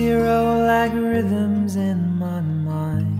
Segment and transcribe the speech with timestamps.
[0.00, 3.18] Hero like rhythms in my mind.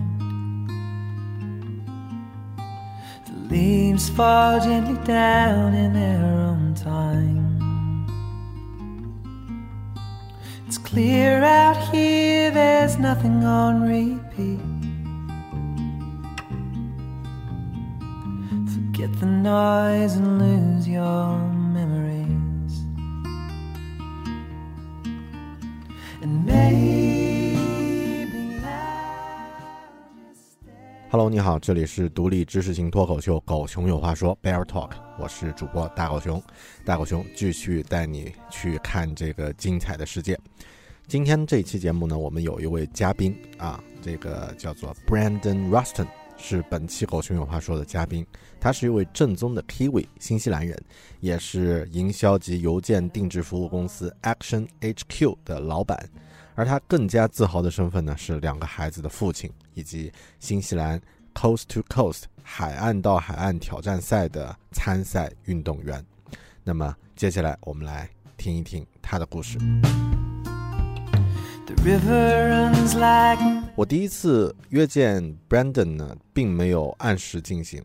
[3.27, 7.45] The leaves fall gently down in their own time.
[10.65, 14.65] It's clear out here, there's nothing on repeat.
[18.73, 21.60] Forget the noise and lose your memories.
[31.09, 36.41] Hello，你好，这里是独立知识型脱口秀《狗熊有话说》Bear Talk，我是主播大狗熊。
[36.85, 40.39] 大狗熊继续带你去看这个精彩的世界。
[41.07, 46.07] 今天这期节目呢，我们有一位嘉宾啊，这个叫做 Brandon Ruston，
[46.41, 48.25] 是本期《狗熊有话说》的嘉宾。
[48.59, 50.77] 他是一位正宗的 Kiwi 新西兰人，
[51.19, 56.09] 也是营销及邮件定制服务公司 Action HQ 的老板。
[56.55, 60.99] 而他更加自豪的身份呢，是两个孩子的父亲，以及新西兰
[61.33, 66.03] Coast to Coast 海岸到海岸挑战赛的参赛运动员。
[66.63, 69.57] 那么接下来我们来听一听他的故事。
[71.67, 77.83] The river runs like 我第一次约见 Brandon 呢，并没有按时进行。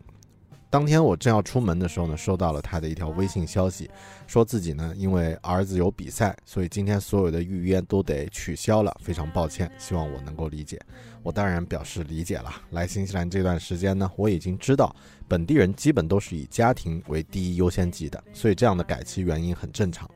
[0.69, 3.91] 当天我正要出门的时候呢，收到了他的一条微信消息，
[4.27, 10.79] 说自己呢因为儿子有比赛，所以今天所有的预约都得取消了，非常抱歉，希望我能够理解。
[11.23, 12.53] 我当然表示理解了。
[12.73, 14.95] 来新西兰这段时间呢，我已经知道
[15.27, 20.07] 本地人基本都是以家庭为第一优先级的，所以这样的改期原因很正常。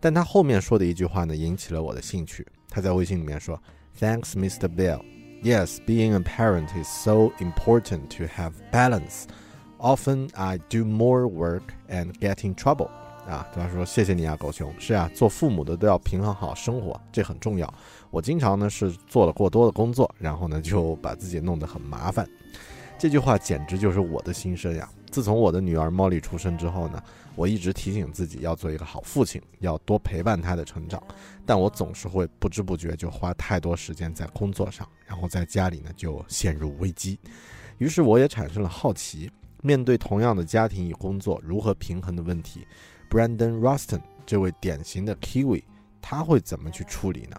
[0.00, 2.44] 但他后面说的一句话呢，引起了我的兴趣。
[2.68, 3.62] 他在微信里面说
[4.00, 4.66] ：“Thanks, Mr.
[4.66, 5.00] Bell
[5.42, 9.24] Yes, being a parent is so important to have balance.
[9.78, 12.88] Often I do more work and get in trouble.”
[13.26, 14.72] 啊，对他说：“谢谢你啊，狗熊。
[14.78, 17.72] 是啊，做父母的都要平衡好生活，这很重要。
[18.10, 22.28] 我经常呢是做了过多的工作，然后呢就把自己弄得很麻烦。”
[22.98, 24.86] 这句话简直就是我的心声呀！
[25.10, 27.02] 自从我的女儿 Molly 出生之后呢，
[27.34, 31.02] 我一直提醒自己要做一个好父亲，要多陪伴她的成长，
[31.44, 37.18] 但我总是会不知不觉就花太多时间在工作上，然后在家里呢就陷入危机。
[37.78, 39.30] 于是我也产生了好奇，
[39.62, 42.66] 面对同样的家庭与工作如何平衡的问题
[43.10, 45.62] ，Brandon Ruston 这位典型的 Kiwi
[46.00, 47.36] 他会怎么去处理呢？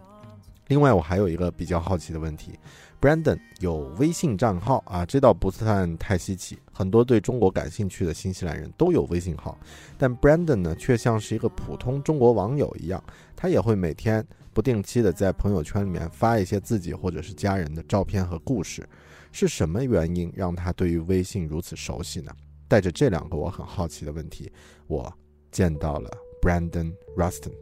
[0.67, 2.57] 另外，我还有一个比较好奇的问题
[3.01, 9.55] ，Brandon 有微信账号啊，这倒不算太稀奇，很多对中国感兴趣的新西兰人都有微信号，
[9.99, 13.03] 但 Brandon 呢，却像是一个普通中国网友一样，
[13.35, 18.83] 他也会每天不定期的在朋友圈里面发一些自己或者是家人的照片和故事，
[19.31, 22.31] 是什么原因让他对于微信如此熟悉呢？
[22.67, 24.51] 带着这两个我很好奇的问题，
[24.87, 25.13] 我
[25.51, 26.09] 见到了
[26.41, 27.53] Brandon Ruston。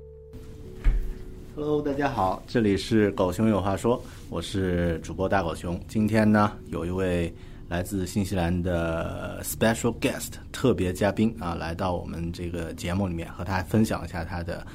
[1.58, 5.78] Hello，大家好，这里是狗熊有话说，我是主播大狗熊。
[5.90, 7.34] 今天呢，有一位
[7.69, 14.67] 来自新西兰的 special guest 特别嘉宾啊，来到我们这个节目里面，和他分享一下他的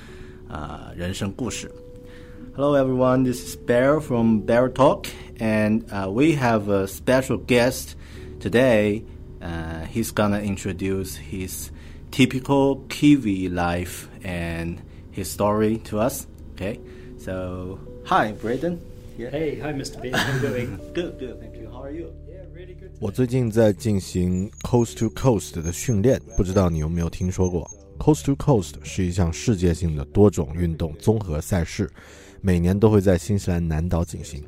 [0.48, 1.72] 呃人生故事。
[2.56, 7.96] Hello everyone, this is Bear from Bear Talk, and uh, we have a special guest
[8.42, 9.04] today.
[9.42, 11.70] Uh, he's gonna introduce his
[12.12, 16.28] typical Kiwi life and his story to us.
[16.56, 16.80] Okay,
[17.18, 18.80] so hi, Braden.
[19.18, 19.30] Yeah.
[19.30, 20.02] Hey, hi, Mr.
[20.02, 20.10] B.
[20.10, 20.80] How you doing?
[20.94, 21.70] Good, good, thank you.
[21.72, 22.12] How are you?
[23.01, 27.69] 我最近在进行 Coast to Coast 的训练，不知道你有没有听说过
[27.99, 31.91] ？Coast to Coast 是一项世界性的多种运动综合赛事，
[32.41, 34.43] 每年都会在新西兰南岛进行。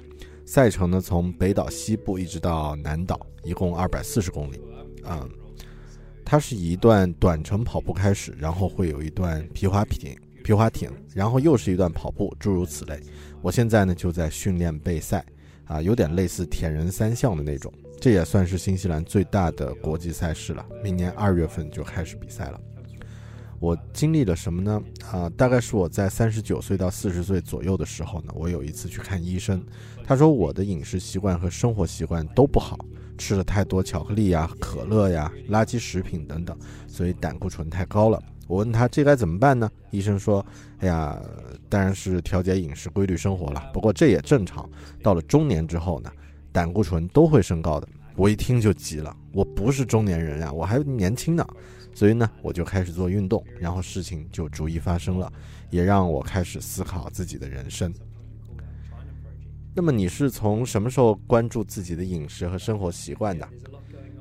[0.45, 4.61] 赛程呢，从北岛西部一直到南岛，一共二百四十公里。
[5.05, 5.29] 嗯，
[6.25, 13.01] 它是一段短程跑步开始，然后会有一段皮划艇，皮划艇，然后又是一段跑步，诸如此类。
[13.43, 15.25] 我现在呢就在训练备赛，
[15.65, 17.73] 啊，有点类似铁人三项的那种。
[18.01, 22.61] 这也算是新西兰最大的国际赛事了，明年二月份就开始比赛了。
[23.59, 24.83] 我经历了什么呢？
[25.11, 29.65] 啊，大概是我在三十九岁到四十岁左右的时候呢，我有一次去看医生，
[30.05, 32.79] 他说我的饮食习惯和生活习惯都不好，
[33.17, 36.57] 吃了太多巧克力呀、可乐呀、垃圾食品等等，
[36.87, 38.23] 所以胆固醇太高了。
[38.47, 39.69] 我问他这该怎么办呢？
[39.91, 40.45] 医生说
[40.79, 41.21] ：“哎呀，
[41.69, 43.71] 当然是调节饮食、规律生活了。
[43.73, 44.69] 不过这也正常，
[45.03, 46.13] 到了中年之后呢，
[46.57, 47.87] 胆固醇都会升高的。”
[48.17, 51.47] 我一听就急了，我不是中年人呀，我还年轻呢，
[51.93, 55.31] 所以呢，我就开始做运动，然后事情就逐一发生了，
[55.69, 57.93] 也让我开始思考自己的人生。
[59.75, 63.47] 那么你是从什么时候关注自己的饮食和生活习惯的？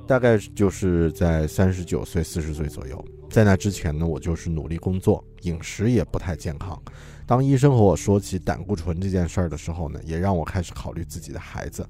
[0.06, 3.02] 大概就是在三十九岁、四十岁左右。
[3.30, 6.80] 在那之前呢，我就是努力工作，饮食也不太健康。
[7.24, 11.84] 当医生和我说起胆固醇这件事儿的时候呢，也让我开始考虑自己的孩子。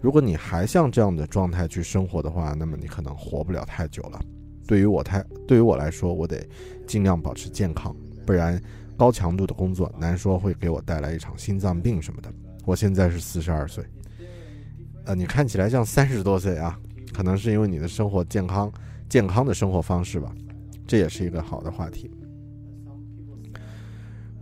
[0.00, 4.20] 如果你还像这样的状态去生活的话，那么你可能活不了太久了。
[4.66, 6.42] 对于我太，对于我来说，我得
[6.86, 7.94] 尽量保持健康，
[8.24, 8.60] 不然
[8.96, 12.32] 高强度的工作难说会给我带来一场心脏病什么的。
[12.64, 13.84] 我现在是四十二岁，
[15.04, 16.78] 呃，你看起来像三十多岁啊，
[17.12, 18.72] 可能是因为你的生活健康、
[19.08, 20.32] 健康的生活方式吧。
[20.86, 22.10] 这也是一个好的话题。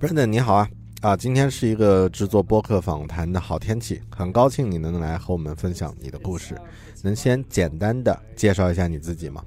[0.00, 0.68] Brandon，你好啊！
[1.00, 6.60] 啊，今天是一个制作播客访谈的好天气，很高兴你能来和我们分享你的故事。
[7.02, 9.40] 能先简单的介绍一下你自己吗？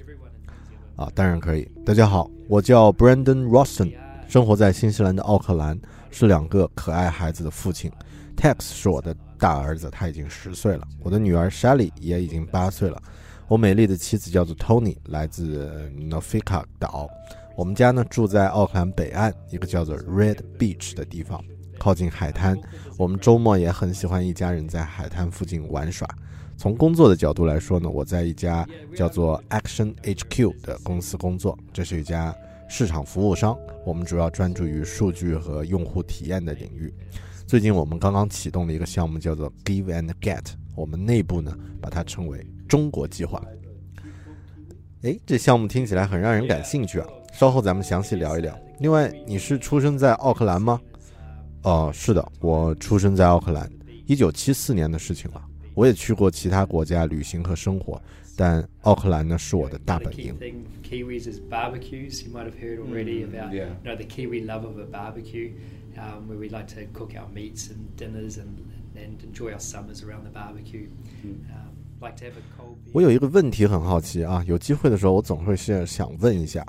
[0.96, 1.70] 啊，当然可以。
[1.86, 3.94] 大家好，我叫 Brandon Roston，
[4.30, 5.78] 生活在新西兰的奥克兰，
[6.10, 7.92] 是两个可爱孩子的父亲。
[8.38, 10.88] Tex 是我的大儿子，他已经十岁了。
[11.04, 13.02] 我的女儿 Shelly 也已经八岁了。
[13.50, 17.10] 我美丽的妻子叫做 Tony，来自 Nofika 岛。
[17.56, 21.44] 我们家呢住在奥克兰北岸一个叫做 Red Beach 的地方，
[21.78, 22.58] 靠近海滩。
[22.98, 26.08] 我们周末也很喜欢一家人在海滩附近玩耍。
[26.58, 32.36] 从工作的角度来说呢，我在一家叫做 Action HQ 的公司工作，这是一家
[32.70, 33.58] 市场服务商。
[33.86, 36.94] 我们主要专注于数据和用户体验的领域。
[37.48, 40.46] 最近我们刚刚启动了一个项目，叫做 Give and Get。
[40.76, 43.42] 我们内部呢把它称为中国计划。
[45.02, 47.08] 诶，这项目听起来很让人感兴趣啊！
[47.32, 48.58] 稍后咱们详细聊一聊。
[48.80, 50.80] 另外，你是出生在奥克兰吗？
[51.64, 53.70] 哦，是的，我出生在奥克兰，
[54.06, 55.42] 一九七四年的事情了。
[55.74, 58.02] 我也去过其他国家旅行和生活，
[58.36, 60.36] 但奥克兰呢是我的大本营。
[60.84, 62.26] Kiwis is barbecues.
[62.26, 63.70] You might have heard already about yeah.
[63.82, 65.54] you know the Kiwi love of a barbecue,
[65.96, 68.58] um, where we like to cook our meats and dinners and
[68.94, 70.90] and enjoy our summers around the barbecue.
[71.24, 72.76] Um, like to have a cold.
[72.92, 76.66] 我有一个问题很好奇啊，有机会的时候我总会是想问一下，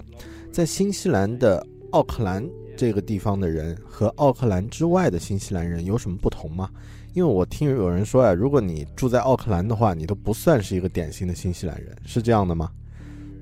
[0.52, 2.46] 在新西兰的奥克兰
[2.76, 6.69] 这个地方的人和奥克兰之外的新西兰人有什么不同吗？
[7.14, 12.70] 因为我听有人说啊，如果你住在奥克兰的话，你都不算是一个典型的新西兰人，是这样的吗？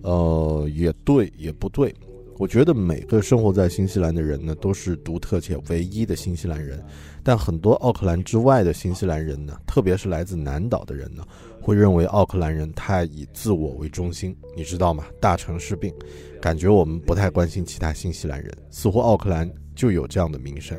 [0.03, 1.93] 呃，也对，也不对。
[2.39, 6.83] 我觉得每个生活在新西兰的人呢，都是独特且唯一的新西兰人。
[7.25, 11.23] 但很多奥克兰之外的新西兰人呢，特别是来自南岛的人呢，
[11.61, 15.05] 会认为奥克兰人太以自我为中心，你知道吗？
[15.21, 15.95] 大城市病，
[16.41, 20.77] 感觉我们不太关心其他新西兰人，似乎奥克兰就有这样的名声。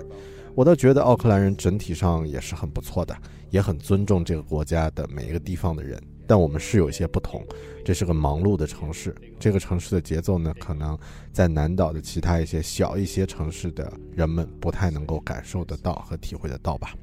[0.54, 3.16] 我倒觉得奥克兰人整体上也是很不错的，
[3.52, 6.02] 也很尊重这个国家的每一个地方的人。
[6.28, 7.46] 但我们是有一些不同，
[7.84, 10.98] 这是个忙碌的城市，这个城市的节奏呢，可能
[11.34, 16.94] 在南岛的其他一些小一些城市的人们不太能够感受得到和体会得到吧。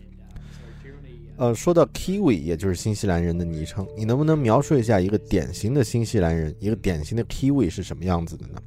[1.38, 8.61] 呃，说到 Kiwi，也就是新西兰人的昵称，你能不能描述一下一个典型的新西兰人，一个典型的 Kiwi 是什么样子的呢？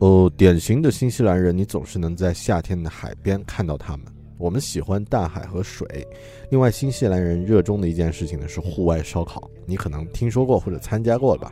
[0.00, 4.04] 哦，典型的新西兰人，你总是能在夏天的海边看到他们。
[4.36, 6.06] 我们喜欢大海和水。
[6.50, 11.50] 另外，新西兰人热衷的一件事情呢是户外烧烤，你可能听说过或者参加过吧？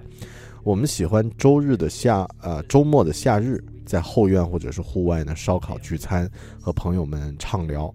[0.62, 6.30] 我们喜欢周日的夏呃周末的夏日，在后院或者是户外呢烧烤聚餐，
[6.60, 7.90] 和朋友们畅聊。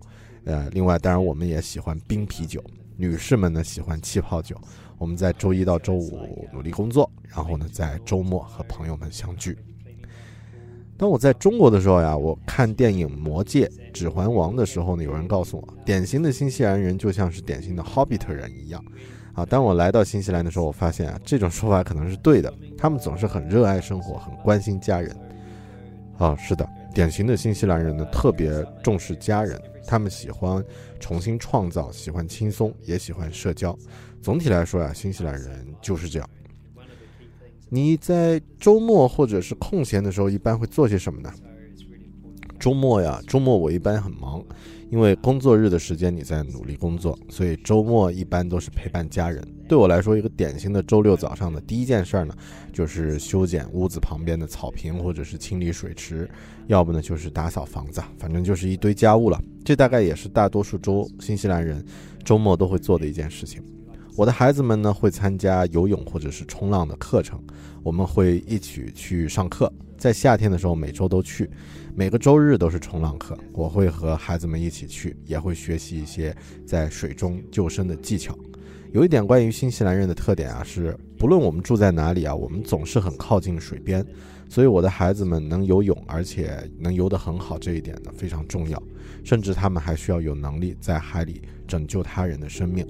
[0.46, 2.63] 呃，另外，当然我们也喜欢冰啤酒，
[2.98, 4.55] 女士们呢喜欢气泡酒。
[4.98, 9.58] 我们在周一到周五努力工作，然后呢在周末和朋友们相聚。
[10.98, 18.84] 当我在中国的时候呀，我看电影《魔戒》《指环王》的时候呢，有人告诉我，典型的新西兰人就像是典型的 Hobbit 人一样。
[19.34, 22.53] 啊，当我来到新西兰的时候，我发现啊，这种说法可能是对的。
[22.77, 25.15] 他们总是很热爱生活，很关心家人。
[26.17, 28.51] 啊，是的，典型的新西兰人呢，特别
[28.84, 29.58] 重视家人，
[29.89, 30.63] 他们喜欢
[31.00, 33.75] 重新创造，喜欢轻松，也喜欢社交。
[34.22, 36.29] 总体来说呀，新西兰人就是这样。
[37.69, 41.34] 你在周末或者是空闲的时候，一般会做些什么呢？
[42.60, 44.46] 周末呀，周末我一般很忙，
[44.89, 49.43] 因为工作日的时间你在努力工作，所以周末一般都是陪伴家人。
[49.67, 52.34] 对我来说，一个典型的周六早上的第一件事儿呢，
[52.74, 56.27] 就是修剪屋子旁边的草坪，或者是清理水池，
[56.65, 59.39] 要不呢就是打扫房子，反正就是一堆家务了。
[59.63, 61.86] 这大概也是大多数周新西兰人
[62.24, 63.62] 周末都会做的一件事情。
[64.15, 67.39] 我的孩子们呢会参加游泳或者是冲浪的课程，
[67.84, 69.72] 我们会一起去上课。
[69.99, 71.49] 在夏天的时候，每周都去，
[71.93, 76.33] 每个周日都是冲浪课，我会和孩子们一起去，也会学习一些
[76.65, 78.33] 在水中救生的技巧。
[78.93, 84.03] 有一点关于新西兰人的特点啊，是不论我们住在哪里啊，我们总是很靠近水边，
[84.47, 88.81] 所以我的孩子们能游泳，而且能游得很好，这一点呢非常重要。
[89.25, 92.87] 甚至他们还需要有能力在海里拯救他人的生命。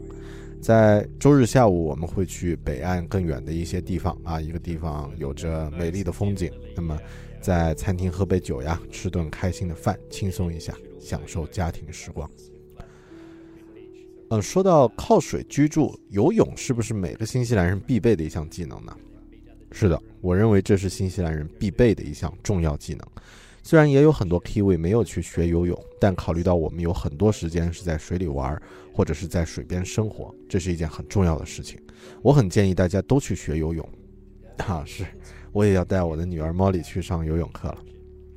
[0.61, 6.51] 在周日下午，我们会去北岸更远的一些地方啊，一个地方有着美丽的风景。
[6.75, 6.99] 那么，
[7.41, 12.29] 在餐厅喝杯酒呀，吃顿开心的饭，轻松一下，享受家庭时光。
[14.31, 18.95] 嗯，说到靠水居住，游泳是不是每个新西兰人必备的一项技能呢？
[19.71, 23.07] 是的，我认为这是新西兰人必备的一项重要技能。
[23.61, 28.59] 虽然也有很多 Kiwi 没有去学游泳，但考虑到我们有很多时间是在水里玩，
[28.93, 31.79] 或者是在水边生活，这是一件很重要的事情。
[32.21, 33.87] 我很建议大家都去学游泳。
[34.57, 35.05] 啊，是，
[35.51, 37.77] 我也要带我的女儿 Molly 去上游泳课了。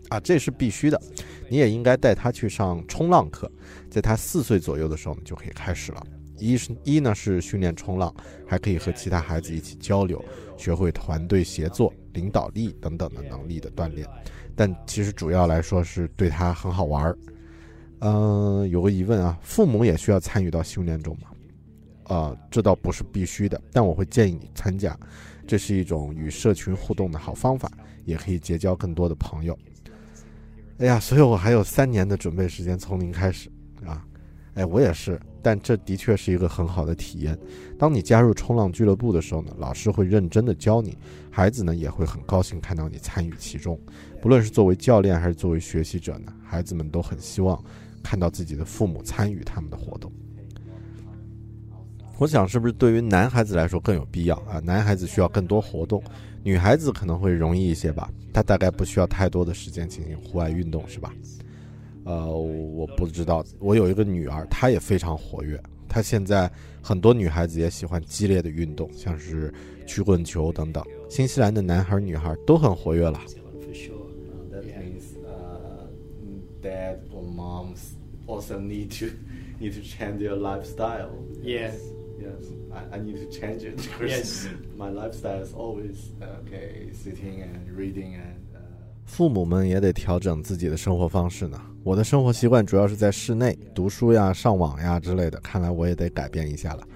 [0.09, 1.01] 啊，这是必须的。
[1.49, 3.51] 你也应该带她去上冲浪课，
[3.91, 6.07] 在她四岁左右的时候呢，就可以开始了。
[6.39, 8.13] 一是一呢是训练冲浪，
[8.47, 10.23] 还可以和其他孩子一起交流，
[10.57, 14.07] 学会团队协作、领导力等等的能力的锻炼。
[14.55, 17.19] 但其实主要来说是对他很好玩儿。
[18.01, 21.29] 嗯，有个疑问啊，父母也需要参与到训练中吗？
[22.05, 24.99] 啊，这倒不是必须的，但我会建议你参加，
[25.47, 27.71] 这是一种与社群互动的好方法，
[28.05, 29.57] 也可以结交更多的朋友。
[30.79, 33.49] 哎呀，所以我还有三年的准备时间，从零开始
[33.87, 34.05] 啊。
[34.55, 37.37] 哎，我也是，但这的确是一个很好的体验。
[37.79, 40.97] 当你加入冲浪俱乐部的时候呢，老师会认真的教你，
[41.31, 43.79] 孩子呢也会很高兴看到你参与其中。
[44.21, 47.63] 不论是作为教练还是作为学习者呢，孩子们都很希望
[48.03, 50.13] 看到自己的父母参与他们的活动。
[52.19, 54.61] 我想，是不是对于男孩子来说更有必要啊？
[54.61, 56.01] 男孩子需要更多活动，
[56.45, 58.09] 女孩子可能会容易一些吧。
[58.33, 61.13] 她大概不需要太多的时间进行户外运动，是吧？
[62.05, 63.45] 呃，我不知道。
[63.59, 65.61] 我有一个女儿，她也非常活跃。
[65.89, 66.51] 她现在
[66.83, 69.53] 很多女孩子也喜欢激烈的运动，像是
[69.87, 70.83] 曲棍球等等。
[71.09, 73.21] 新西兰的男孩女孩都很活跃了。
[73.61, 74.07] for sure.
[74.51, 74.81] That Yeah.
[74.81, 75.87] means uh,
[76.63, 77.95] dad or moms
[78.27, 79.15] also need to
[79.61, 81.11] need to change their lifestyle.
[81.43, 81.73] Yeah.
[82.19, 84.49] Yes, I, I need to change it because Yes.
[84.77, 88.41] my lifestyle is always uh, okay, sitting and reading and.
[89.05, 91.61] 父母们也得调整自己的生活方式呢。
[91.85, 96.87] 我的生活习惯主要是在室内读书呀、上网呀之类的，看来我也得改变一下了。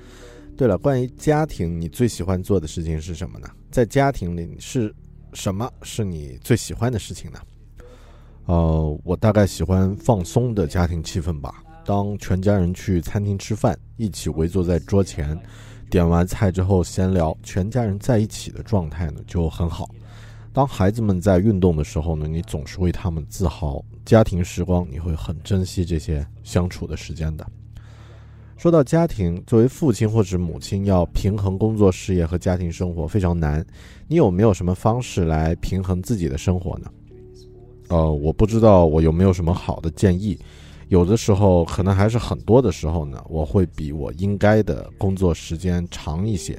[0.57, 3.49] 对了，关于家庭，你最喜欢做的事情是什么呢？
[3.71, 4.95] 在家庭里是
[5.33, 7.38] 什么是你最喜欢的事情呢？
[8.47, 11.62] 呃，我大概喜欢放松的家庭气氛吧。
[11.85, 15.37] 当全家人去餐厅吃饭，一起围坐在桌前，
[15.90, 19.90] 点完菜之后闲聊，全家人在一起的状态呢就很好。
[20.57, 23.85] 当孩子们在运动的时候呢，你总是为他们自豪。
[24.07, 27.47] 家庭时光，你会很珍惜这些相处的时间的。
[28.57, 33.63] 说到家庭，作为父亲或者母亲，要平衡工作、事业和家庭生活非常难。
[34.09, 36.91] 你有没有什么方式来平衡自己的生活呢？
[37.89, 40.39] 呃，我不知道我有没有什么好的建议。
[40.89, 46.59] 有的时候，可能还是很多的时候呢，我会比我应该的工作时间长一些。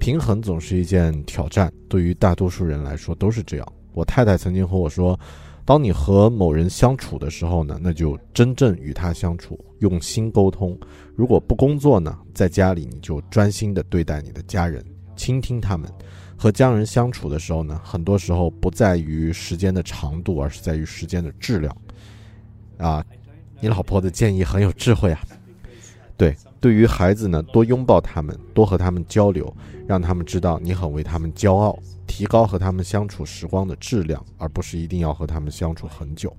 [0.00, 3.72] 平衡总是一件挑战，对于大多数人来说都是这样。
[3.92, 5.18] 我太太曾经和我说，
[5.64, 10.76] 当你和某人相处的时候呢，那就真正与他相处，用心沟通。
[11.14, 14.82] 如果不工作呢，在家里你就专心的对待你的家人，
[15.16, 15.88] 倾听他们。
[16.34, 21.76] 和家人相处的时候呢，很多时候不在于时间的长度，而是在于时间的质量。
[22.78, 23.04] 啊，
[23.60, 25.20] 你老婆的建议很有智慧啊。
[26.16, 29.54] 对，对于孩子呢，多拥抱他们，多和他们交流，
[29.90, 36.32] 让他们知道你很为他们骄傲，提高和他们相处时光的质量，而不是一定要和他们相处很久。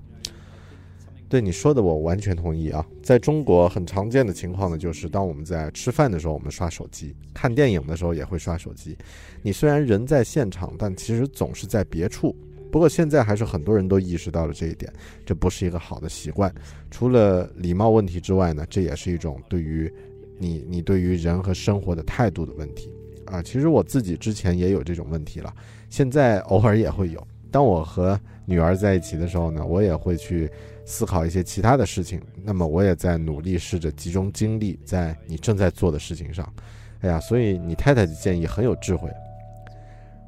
[1.28, 2.82] 对你说的，我完全同意啊。
[3.02, 8.96] 在中国，很常见的情况呢，就是当我们在吃饭的时候，我们刷手机；看电影的时候也会刷手机。
[9.42, 12.34] 你虽然人在现场，但其实总是在别处。
[12.70, 14.90] 不过现在还是很多人都意识到了这一点，
[15.26, 16.50] 这不是一个好的习惯。
[16.90, 19.92] 除了礼貌问题之外呢，这也是一种对于
[20.38, 22.90] 你你对于人和生活的态度的问题
[23.32, 23.42] 啊。
[23.42, 25.52] 其实我自己之前也有这种问题了，
[25.90, 30.50] 现在偶尔也会有，当我和女儿在一起的时候呢，我也会去
[30.84, 32.20] 思考一些其他的事情。
[32.44, 36.52] 那么我也在努力试着集中精力在你正在做的事情上。
[37.00, 39.10] 哎呀，所以你太太的建议很有智慧。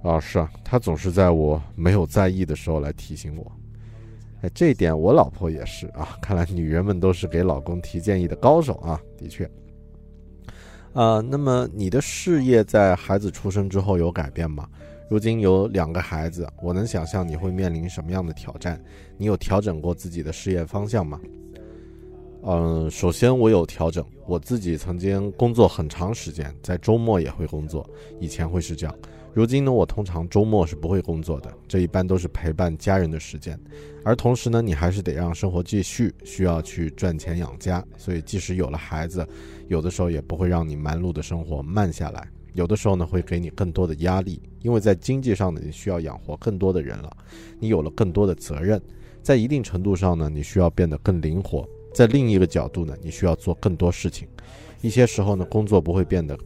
[0.02, 3.52] 啊，是啊，她总是在我没有在意的时候来提醒我。
[4.42, 6.18] 哎，这一点我老婆也是啊。
[6.20, 9.50] 看来女人们都是给老公提建议的高手啊，的确。
[10.94, 14.68] 呃，那么你的事业在孩子出生之后有改变吗？
[15.10, 18.80] 如今有两个孩子，我能想象你会面临什么样的挑战？
[19.18, 21.20] 你有调整过自己的事业方向吗？
[22.44, 27.88] 嗯，首先我有调整，我自己曾经工作很长时间，在周末也会工作，
[28.20, 28.94] 以前会是这样。
[29.34, 33.58] 如今呢，我通常周末是不会工作的，这一般都是陪伴家人的时间。
[34.04, 37.84] 而同时呢，你还是得让生活继续，需要去赚钱养家。
[37.98, 39.26] 所以即使有了孩子，
[39.66, 42.28] 有的时候也不会让你忙碌的生活慢下来。
[42.52, 47.10] 有的时候呢，会给你更多的压力，因为在经济上呢，你需要养活更多的人了，
[47.58, 48.80] 你有了更多的责任。
[49.20, 51.68] 在一定程度上呢，你需要变得更灵活。
[51.92, 54.28] 在另一个角度呢，你需要做更多事情。
[54.80, 56.38] 一些时候呢，工作不会变得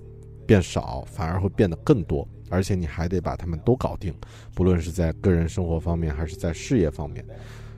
[0.47, 2.27] 变少，反而会变得更多。
[2.51, 4.15] 而且你还得把他们都搞定，
[4.55, 7.25] 不论是在个人生活方面还是在事业方面。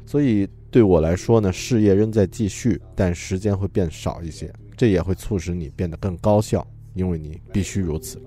[0.07, 4.53] 所以对我来说呢，事业仍在继续，但时间会变少一些。
[4.77, 8.21] 这也会促使你变得更高效，因为你必须如此。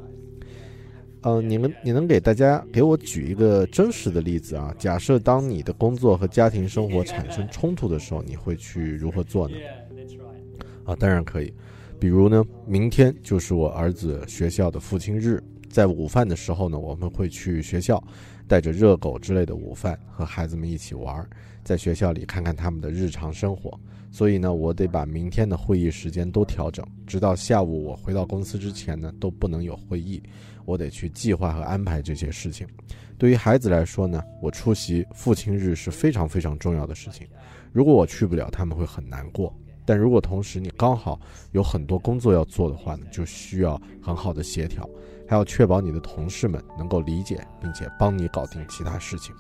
[1.22, 4.74] 呃，你们你能给大家给我举一个真实的例子啊？
[4.78, 9.56] 假设当你的工作和家庭生活产生冲突的时候，你会去如何做呢？
[10.86, 11.54] 啊，当然可以。
[12.00, 15.42] 比如呢，明天就是我儿子学校的父亲日。
[15.74, 18.00] 在午饭的时候呢，我们会去学校，
[18.48, 21.28] 带着热狗之类的午饭和孩子们一起玩，
[21.64, 23.76] 在学校里看看他们的日常生活。
[24.12, 30.22] 所以呢，我得把明天的会议时间都调整，直到下午我回到公司之前呢，都不能有会议。
[30.64, 32.68] 我得去计划和安排这些事情。
[33.18, 37.26] 对于孩子来说呢，我出席父亲日是非常非常重要的事情。
[37.72, 39.52] 如果我去不了，他们会很难过。
[39.86, 41.20] 但如果同时你刚好
[41.52, 44.88] 有很多工作要做的话呢，就需要很好的协调。
[45.28, 49.34] 还要确保你的同事们能够理解，并且帮你搞定其他事情。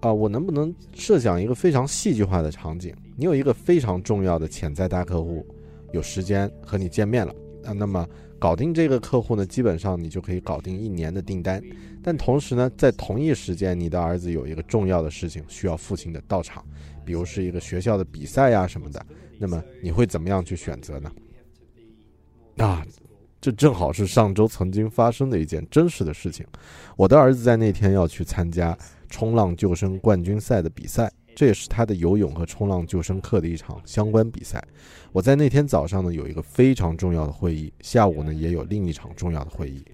[0.00, 2.94] 啊，我能不能设想一个非常戏剧化的场景？
[3.16, 5.44] 你有一个非常重要的潜在大客户，
[5.92, 7.72] 有时间和你见面了啊。
[7.72, 8.06] 那么
[8.38, 11.62] 搞定这个客户呢，基本上你就可以搞定一年的订单。
[12.02, 16.64] 但同时呢，在同一时间，你的儿子有一个重要的事情需要父亲的到场，
[17.04, 19.04] 比如是一个学校的比赛呀什么的。
[19.38, 21.10] 那么你会怎么样去选择呢？
[22.58, 22.86] 啊？
[23.46, 26.44] 这正好是上周曾经发生的一件真实的事情。
[26.96, 28.76] 我的儿子在那天要去参加
[29.08, 34.60] 冲浪救生冠军赛的比赛，这也是他的游泳和冲浪救生课的一场相关比赛。
[35.12, 39.84] 我在那天早上呢有一个非常重要的会议，下午呢也有另一场重要的会议。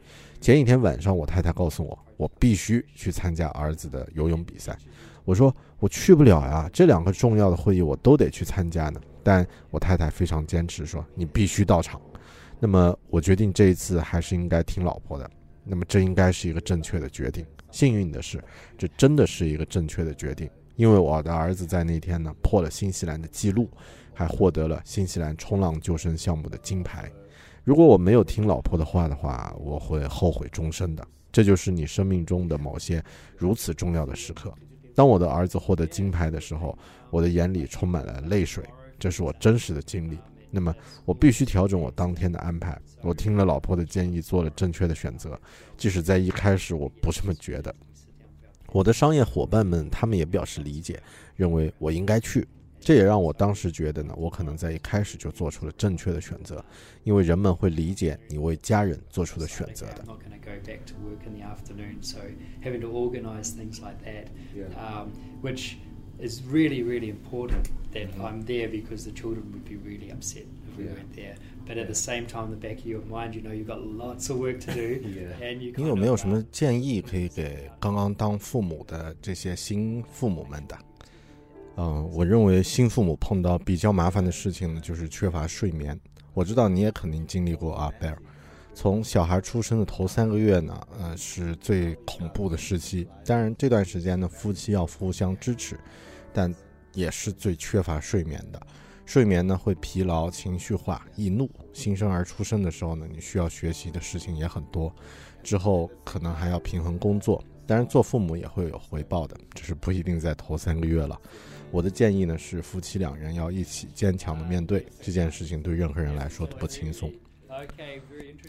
[0.41, 4.75] 前一天晚上，我太太告诉我，我必须去参加儿子的游泳比赛。
[5.27, 8.99] 我说我去不了呀，这两个重要的会议我都得去参加呢。
[9.23, 12.01] 但我太太非常坚持说，你必须到场。
[12.63, 15.29] 那么我决定这一次还是应该听老婆的，
[15.65, 17.45] 那么这应该是一个正确的决定。
[17.73, 18.41] 幸运的是，
[18.79, 23.69] 这真的是一个正确的决定，因为我的儿子在那天呢破了新西兰的记录，
[24.15, 27.11] 还获得了新西兰冲浪救生项目的金牌。
[27.65, 31.05] 如果我没有听老婆的话的话，我会后悔终身的。
[31.33, 33.03] 这就是你生命中的某些
[33.37, 34.55] 如此重要的时刻。
[34.95, 36.79] 当我的儿子获得金牌的时候，
[37.11, 38.63] 我的眼里充满了泪水，
[39.01, 40.17] 这是我真实的经历。
[40.53, 40.73] 那么
[41.07, 42.79] 我必须调整我当天的安排。
[43.01, 45.41] 我听了老婆的建议，做了正确的选择，
[45.77, 47.75] 即使在一开始我不这么觉得。
[48.69, 51.03] 我的商业伙伴们他们也表示理解，
[51.35, 52.47] 认为我应该去。
[52.79, 56.65] 这也让我当时觉得呢，我可能在一开始就做出了正确的选择，
[57.05, 60.05] 因为人们会理解你为家人做出的选择的。
[66.23, 70.85] Is really, really important that I'm there because the children would be really upset if we
[70.85, 71.35] weren't there.
[71.67, 74.31] But at the same time, the back of your mind, you know you've got lots
[74.31, 75.01] of work to do.
[75.41, 80.77] and you 你有没有什么建议可以给刚刚当父母的这些新父母们的？
[81.77, 85.99] 嗯，我认为新父母碰到比较麻烦的事情呢，就是缺乏睡眠。
[86.35, 88.19] 我知道你也肯定经历过啊，贝尔。
[88.75, 93.07] 从小孩出生的头三个月呢，呃，是最恐怖的时期。
[93.25, 95.79] 当然，这段时间呢，夫妻要互相支持。
[96.33, 96.55] 但
[96.93, 98.61] 也是最缺乏睡眠的，
[99.07, 101.51] 睡眠呢会疲劳、情绪化、易怒。
[101.73, 104.95] 新生儿出生的时候呢，你需要学习的事情也很多，
[105.43, 107.43] 之后可能还要平衡工作。
[107.67, 111.19] 当然，做父母也会有回报的，只是不一定在头三个月了。
[111.71, 117.11] 我的建议呢是，夫妻两人要一起坚强的面对这件事情，对任何人来说都不轻松。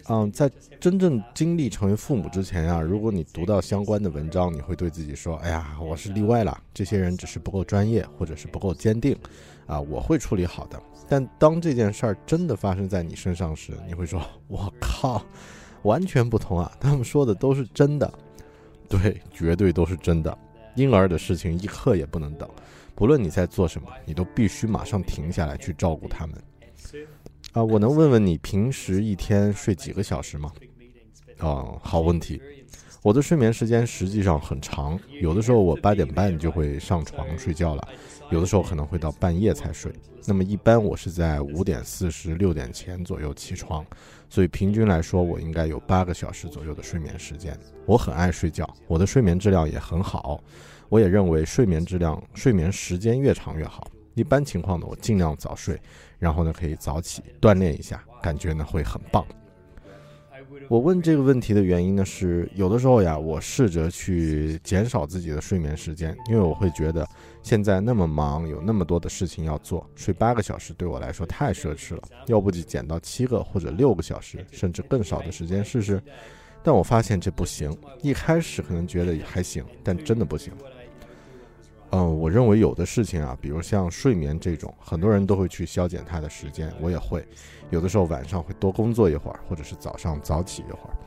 [0.08, 9.18] 嗯，在真正经历成为父母之前啊，如果你读到相关的文章，你会对自己说：“哎呀，我是例外了，这些人只是不够专业，或者是不够坚定，
[9.66, 15.22] 啊，我会处理好的。”但当这件事儿真的发生在你身上时，你会说：“我靠，
[15.84, 16.72] 完全不同啊！
[16.80, 18.12] 他们说的都是真的，
[18.88, 20.36] 对，绝对都是真的。
[20.76, 22.50] 婴儿的事情一刻也不能等，
[22.96, 26.36] 不论你在做什么，你都必须马上停下来去照顾他们。”
[27.54, 30.52] 啊，我能问问你平时一天睡几个小时吗？
[31.38, 32.42] 啊，好问题。
[33.04, 37.88] 我的睡眠时间实际上很长，有的时候我八点半就会上床睡觉了，
[38.32, 39.94] 有的时候可能会到半夜才睡。
[40.26, 43.86] 那么一般我是在五点四十六点前左右起床，
[44.32, 47.56] 所以平均来说，我应该有八个小时左右的睡眠时间。
[47.86, 50.44] 我很爱睡觉，我的睡眠质量也很好。
[50.90, 53.88] 我也认为睡眠质量、睡眠时间越长越好。
[54.16, 55.80] 一般情况呢，我尽量早睡，
[56.24, 59.26] 然后呢可以早起锻炼一下，感觉呢会很棒。
[60.70, 67.06] 我问这个问题的原因呢，是有的时候呀，我试着去减少自己的睡眠时间，因为我会觉得
[67.42, 76.02] 现在那么忙，有那么多的事情要做，睡八个小时对我来说太奢侈了，要不就减到七个或者六个小时，甚至更少的时间试试。
[76.64, 80.54] 但我发现这不行，一开始可能觉得还行，但真的不行。
[81.96, 87.24] 嗯，我认为有的事情啊，比如像睡眠这种，很多人都会去消减他的时间，我也会。
[87.70, 90.98] 有的时候晚上会多工作一会儿，或者是早上早起一会儿。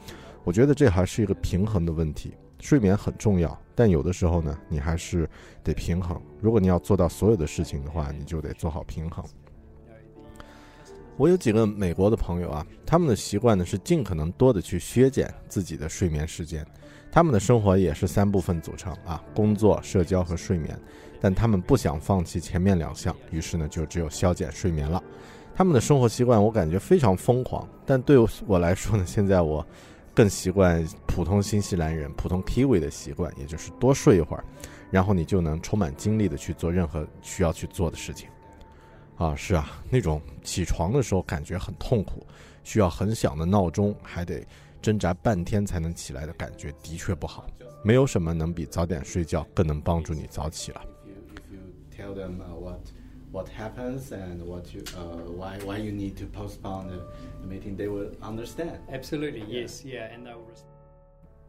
[0.45, 2.35] 我觉得这还是一个平衡的问题。
[2.61, 5.29] 睡眠很重要，但有的时候呢，你还是
[5.65, 6.23] 得平衡。
[6.41, 9.25] 如果你要做到所有的事情的话，你就得做好平衡。
[11.17, 16.65] 我有几个美国的朋友啊，他们的习惯呢是尽可能多的去削减自己的睡眠时间。
[17.17, 20.79] 他们的生活也是三部分组成啊，工作、社交和睡眠。
[21.19, 25.03] 但他们不想放弃前面两项，于是呢，就只有消减睡眠了。
[25.55, 29.67] 他们的生活习惯我感觉非常疯狂，但对我来说呢，现在我
[30.13, 34.45] 更习惯普通新西兰人、普通 Kiwi 的习惯，也就是多睡一会儿，
[34.91, 38.29] 然后你就能充满精力的去做任何需要去做的事情。
[39.17, 42.27] 啊，是啊，那种起床的时候感觉很痛苦，
[42.63, 44.47] 需要很响的闹钟，还得
[44.87, 47.45] 挣扎半天才能起来的感觉，的确不好。
[47.83, 50.81] 没有什么能比早点睡觉更能帮助你早起了。
[51.05, 52.79] if you if you tell them uh, what
[53.33, 56.99] what happens and what you uh, why why you need to postpone the,
[57.41, 58.79] the meeting, they will understand.
[58.89, 60.39] Absolutely, yes, yeah, and they'll.
[60.39, 60.63] Res-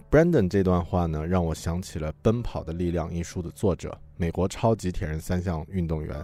[0.10, 6.20] Brandon 这段话呢，让我想起了《奔跑的力量》一书的作者，美国超级铁人三项运动员，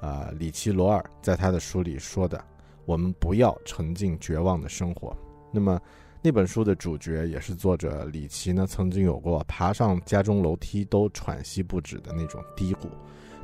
[0.00, 2.40] 啊、里奇·罗尔在他的书里说的
[2.86, 5.16] ：“我们不要沉浸绝望的生活。”
[5.54, 5.78] 那么
[6.24, 12.88] 那本书的主角也是作者里奇呢，曾经有过爬上家中楼梯都喘息不止的那种低谷。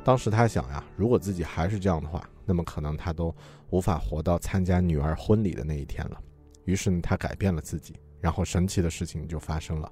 [0.01, 3.35] 当时他想呀，如果自己还是这样的话，那么可能他都
[3.69, 6.21] 无法活到参加女儿婚礼的那一天了。
[6.63, 9.91] 于是呢，他改变了自己，然后神奇的事情就发生了，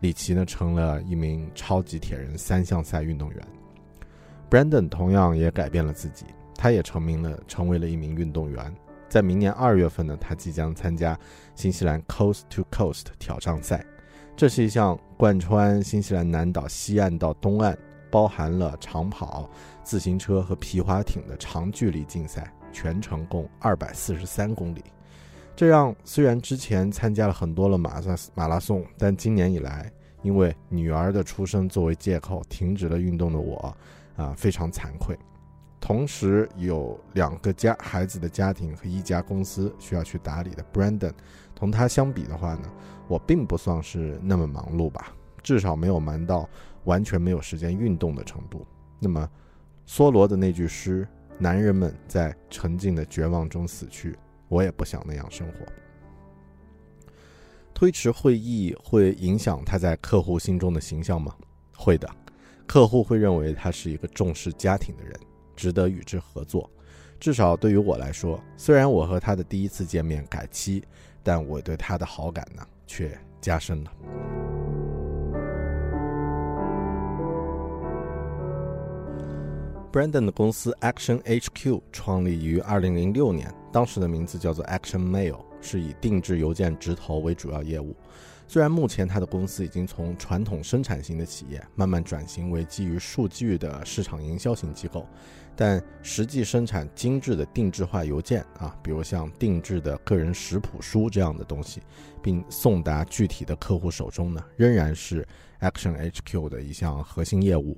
[0.00, 3.40] 里奇呢成了一名超级铁人三项赛运动员。
[4.50, 6.24] Brandon 同样也改变了自己，
[6.56, 8.74] 他也成名了，成为了一名运动员。
[9.08, 11.18] 在明年二月份呢，他即将参加
[11.54, 13.84] 新西兰 Coast to Coast 挑战赛，
[14.36, 17.76] 这是一项贯穿新西兰南岛西岸到东岸，
[18.10, 19.48] 包含了长跑、
[19.82, 24.84] 自行车和皮划艇的长距离竞赛，全程共二百四十三公里。
[25.56, 29.90] 这让虽然之前参加了很多了马拉马拉松，但今年以来
[30.22, 33.76] 因为女儿的出生作为借口停止了运动的我，
[34.16, 35.18] 啊，非常惭愧。
[35.80, 41.12] 同时有两个家孩子的家庭和一家公司需要去打理的 Brandon，
[41.54, 42.70] 同他相比的话呢，
[43.06, 45.12] 我并不算是那么忙碌吧，
[45.42, 46.48] 至少没有忙到
[46.84, 48.66] 完全没有时间运动的程度。
[48.98, 49.28] 那么，
[49.86, 51.06] 梭罗的那句诗
[51.38, 55.66] “男人们在沉静的绝望中死去”，我也不想那样生活。
[57.72, 61.32] 推迟会议会影响他在客户心中的形象吗？
[61.76, 62.10] 会的，
[62.66, 65.14] 客户会认为他是一个重视家庭的人，
[65.58, 66.70] 值得与之合作。
[67.18, 70.84] 至少对于我来说，虽然我和他的第一次见面改期，
[71.20, 73.92] 但我对他的好感呢却加深了。
[79.90, 87.96] Brandon 的公司 Action HQ 创立于2006年，当时的名字叫做 Action Mail，是以定制邮件直投为主要业务。
[88.46, 95.06] 虽然目前他的公司已经从传统生产型的企业慢慢转型为基于数据的市场营销型机构，
[95.60, 101.82] 但实际生产精致的定制化邮件啊，比如像定制的个人食谱书这样的东西，
[102.22, 105.26] 并送达具体的客户手中呢，仍然是
[105.58, 107.76] Action HQ 的一项核心业务。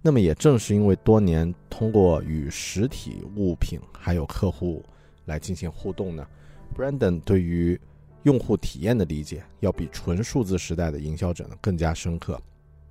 [0.00, 4.82] 那么也正是因为多年通过与实体物品还有客户
[5.26, 6.26] 来进行互动呢
[6.74, 7.78] ，Brandon 对于
[8.22, 12.40] 用户体验的理解要比纯数字时代的营销者呢更加深刻。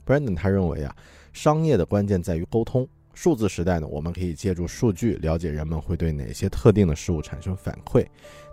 [0.05, 0.95] Brandon 他认为啊，
[1.33, 2.87] 商业的关键在于沟通。
[3.17, 8.05] 数字时代呢，我们可以借助数据了解人们会对哪些特定的事物产生反馈，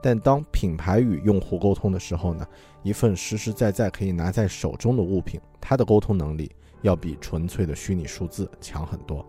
[0.03, 2.49] 但当品牌与用户沟通的时候呢，
[2.83, 6.51] 一份实实在在可以拿在手中的物品，它的沟通能力
[6.81, 9.23] 要比纯粹的虚拟数字强很多。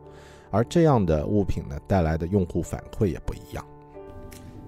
[0.51, 3.67] 而这样的物品呢，带来的用户反馈也不一样。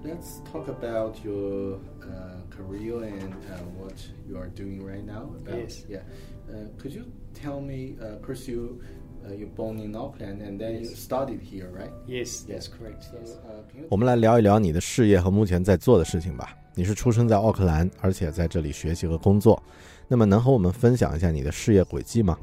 [0.03, 3.95] Let's talk about your uh, career and uh, what
[4.27, 5.29] you are doing right now.
[5.45, 5.85] About, Yes.
[5.89, 6.01] Yeah.
[6.49, 8.81] Uh, could you tell me, uh, Chris, you
[9.27, 11.91] uh, you're born in Auckland and then you studied here, right?
[12.07, 13.05] Yes, that's correct.
[13.13, 13.31] Yes.
[13.45, 16.55] uh, 我们来聊一聊你的事业和目前在做的事情吧。
[16.73, 19.61] 你是出生在奥克兰，而且在这里学习和工作，
[20.07, 22.37] 那么能和我们分享一下你的事业轨迹吗？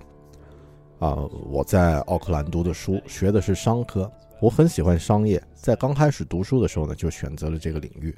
[0.98, 1.16] 啊、
[1.50, 8.14] 我在奥克兰读的书，学的是商科，我很喜欢商业，在刚开始读书的时候呢，就选择了这个领域。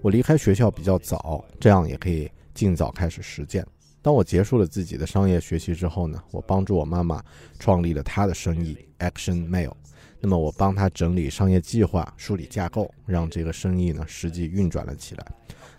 [0.00, 3.64] 我离开学校比较早，这样也可以尽早开始实践。
[4.02, 7.22] 当我结束了自己的商业学习之后呢，我帮助我妈妈
[7.58, 9.72] 创立了她的生意 Action Mail。
[10.20, 15.26] 那么我帮她整理商业计划、梳理架构，让这个生意呢实际运转了起来。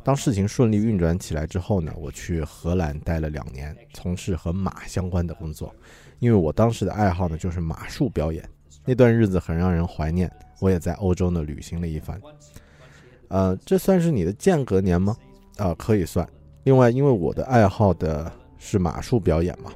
[0.04, 5.74] 当事情顺利运转起来之后呢，我去荷兰待了两年，从事和马相关的工作。
[6.20, 8.48] 因为我当时的爱好呢就是马术表演，
[8.86, 10.32] 那段日子很让人怀念。
[10.60, 12.22] 我也在欧洲呢旅行了一番。
[13.30, 15.16] 呃，这算是你的间隔年吗？
[15.58, 16.28] 啊、可以算。
[16.64, 19.72] 另外，因为我的爱好的是马术表演嘛，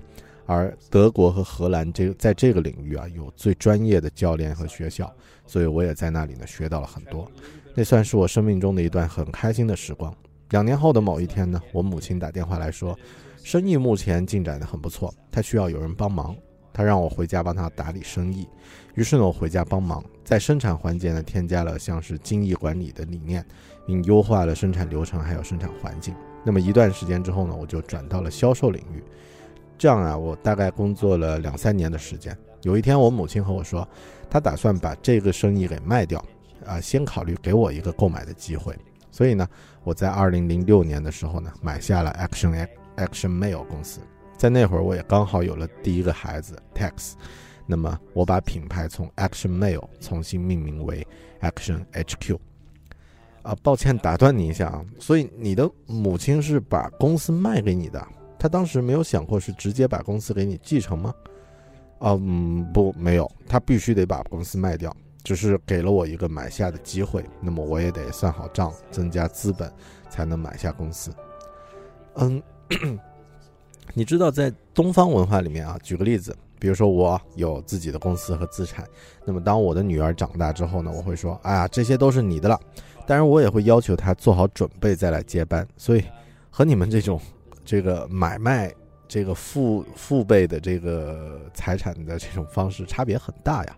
[0.45, 5.12] 而德国和荷兰这个在这个领域啊有最专业的教练和学校，
[5.48, 7.30] 所以我也在那里呢学到了很多。
[7.74, 10.13] 那算是我生命中的一段很开心的时光。
[10.52, 12.95] 两年后的某一天呢，我母亲打电话来说，
[13.43, 16.36] 生意目前进展的很不错，她需要有人帮忙，
[16.71, 18.48] 她让我回家帮她打理生意。
[18.93, 23.43] 于是呢，我回家帮忙，在生产环节呢添加了像是精益管理的理念，
[23.88, 26.13] 并优化了生产流程还有生产环境。
[26.45, 29.03] 那么一段时间之后呢，我就转到了销售领域。
[29.77, 32.38] 这样啊，我大概工作了两三年的时间。
[32.62, 33.86] 有一天，我母亲和我说，
[34.29, 36.23] 她打算把这个生意给卖掉，
[36.65, 38.73] 啊，先考虑给我一个购买的机会。
[39.12, 39.47] 所以呢，
[39.84, 43.99] 我在二零零六年的时候呢，买下了 Action Action Mail 公司。
[44.38, 47.13] 在那会儿，我也刚好有了第一个孩子 Tex。
[47.65, 51.05] 那么，我把品牌从 Action Mail 重新命名为
[51.41, 52.38] Action HQ。
[53.45, 58.03] 啊，抱歉打断你一下啊，所以你的母亲是把公司卖给你的，
[58.39, 61.13] 她当时没有想过是直接把公司给你继承吗？
[61.99, 64.91] 啊，嗯，不，没有，她必须得把公司卖掉，
[65.23, 69.71] 只是给了我一个买下的机会，那么我也得算好账，增加资本，
[70.10, 71.12] 才能买下公司。
[72.15, 72.41] 嗯，
[73.93, 78.88] 你知道在东方文化里面啊，举个例子，比如说我有自己的公司和资产，
[79.26, 82.60] 那么当我的女儿长大之后呢，我会说，哎呀，这些都是你的了。
[83.08, 85.68] 当然，我也会要求她做好准备再来接班。
[85.78, 86.04] 所以，
[86.50, 87.22] 和你们这种
[87.63, 88.74] 这个买卖
[89.08, 93.78] 这个父父辈的这个财产的这种方式差别很大呀。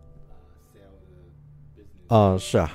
[2.07, 2.71] 啊、是啊，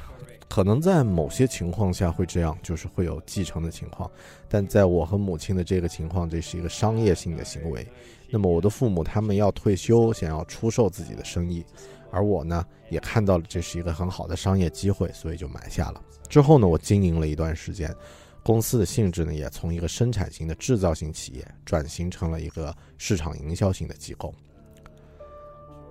[0.46, 4.10] 可能在某些情况下会这样，就是会有继承的情况。
[4.46, 7.86] 但在我和母亲的这个情况，这是一个商业性的行为。
[8.34, 11.62] 那么我的父母他们要退休，想要出售自己的生意，
[12.10, 16.02] 而我呢也看到了这是一个很好的商业机会，所以就买下了。
[16.30, 17.94] 之后呢，我经营了一段时间，
[18.42, 24.34] 公司的性质呢也从一个生产型的制造型企业转型成了一个市场营销型的机构。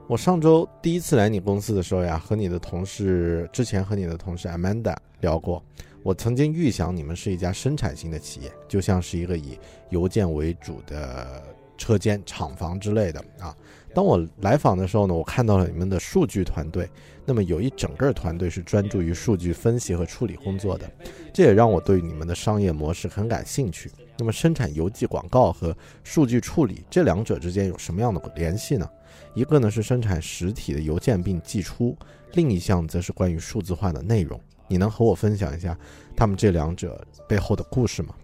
[0.08, 5.64] 我上周第一次来你公司的时候呀，和你的同事之前和你的同事 Amanda 聊过，
[6.02, 9.58] 我曾经预想你们是一家生产型的企业，就像是一个以
[9.90, 11.42] 邮件为主的
[11.82, 13.58] 车间、厂房之类的啊。
[13.92, 16.88] 当我来访的时候呢，我看到了你们的数据团队，
[17.26, 20.90] 那么有一整个团队是专注于数据分析和处理工作的，
[21.34, 23.90] 这也让我对你们的商业模式很感兴趣。
[24.18, 28.88] 那么生产邮寄广告和数据处理这两者之间有什么样的联系呢？
[29.34, 31.98] 一个呢是生产实体的邮件并寄出，
[32.34, 34.40] 另一项则是关于数字化的内容。
[34.68, 35.78] 你能和我分享一下
[36.16, 38.16] 他们这两者背后的故事吗？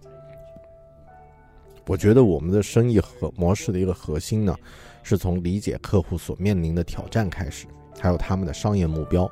[1.88, 4.54] 我觉得我们的生意和模式的一个核心呢，
[5.02, 7.66] 是从理解客户所面临的挑战开始，
[7.98, 9.28] 还有他们的商业目标。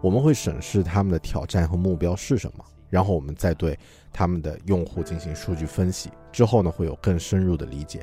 [0.00, 3.78] 我们会审视他们的挑战和目标是什么，然后我们再对
[4.10, 8.02] 他们的用户进行数据分析，之后呢会有更深入的理解。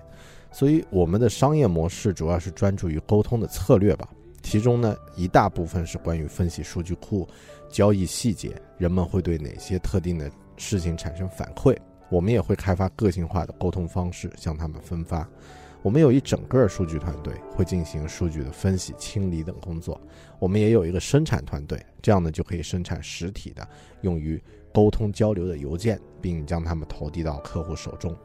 [0.51, 4.07] 所以我们的商业模式主要是专注于沟通的策略吧，
[4.43, 7.27] 其中呢一大部分是关于分析数据库、
[7.71, 11.75] 交易细节，人们会对哪些特定的事情产生反馈。
[12.15, 15.29] 我们也会开发个性化的沟通方式，向他们分发。
[15.81, 19.99] 我们有一整个数据团队会进行数据的分析、清理等工作。
[20.39, 23.67] 我们也有一个生产团队，这样呢就可以生产实体的
[23.99, 24.41] 用于
[24.73, 28.15] 沟通交流的邮件，并将它们投递到客户手中。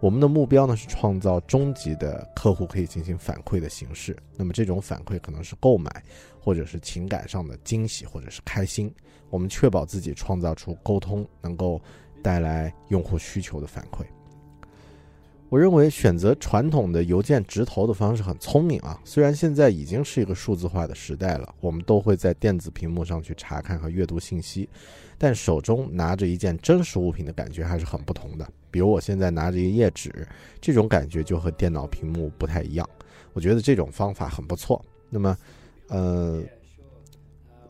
[0.00, 4.16] 我们的目标呢是创造终极的客户可以进行反馈的形式。
[4.36, 6.02] 那么这种反馈可能是购买，
[6.40, 8.92] 或者是情感上的惊喜，或者是开心。
[9.30, 11.80] 我们确保自己创造出沟通能够
[12.26, 14.04] 带来用户需求的反馈。
[15.48, 19.00] 我认为选择传统的邮件直投的方式很聪明啊。
[19.04, 24.68] 虽然现在已经是一个数字化的时代了，我们都会在电子屏幕上去查看和阅读信息，
[25.16, 28.44] 但手中拿着一件真实物品的感觉还是很不同的。
[28.72, 30.26] 比如我现在拿着一页纸，
[30.60, 32.84] 这种感觉就和电脑屏幕不太一样。
[33.32, 34.84] 我觉得这种方法很不错。
[35.08, 35.38] 那么，
[35.86, 36.42] 呃，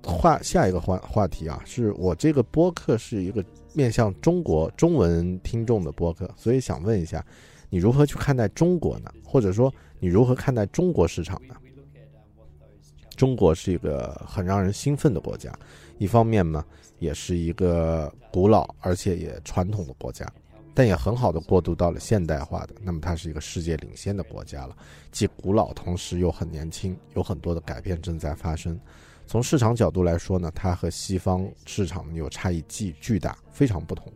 [0.03, 3.45] 话下一个话话题啊，是我这个播客是一个
[3.77, 7.25] 面向中国中文听众的播客，所以想问一下。
[7.69, 9.13] 你如何去看待中国呢？
[9.25, 11.57] 或者说，你如何看待中国市场呢？
[13.17, 15.53] 中国是一个很让人兴奋的国家，
[15.99, 16.65] 一方面呢，
[17.01, 20.25] 也是一个古老而且也传统的国家，
[20.75, 22.75] 但也很好的过渡到了现代化的。
[22.81, 24.77] 那么，它是一个世界领先的国家了，
[25.11, 28.79] 既古老，同时又很年轻，有很多的改变正在发生。
[29.27, 34.11] 从市场角度来说呢，它和西方市场有差异巨巨大，非常不同。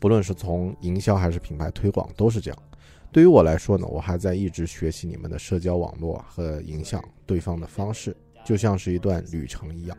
[0.00, 2.62] 不论是从营销还是品牌推广，都是这样。
[3.10, 9.96] 对于我来说呢，我还在一直学习你们的社交网络和影响对方的方式，就像是一段旅程一样。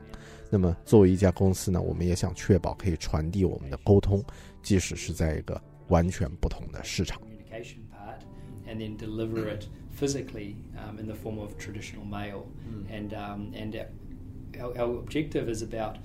[0.49, 4.23] 那么，作为一家公司呢，我们也想确保可以传递我们的沟通，
[4.63, 7.21] 即使是在一个完全不同的市场。
[8.67, 12.45] And then deliver it physically um, in the form of traditional mail.
[12.89, 13.85] And, um, and
[14.60, 15.98] our, our objective is about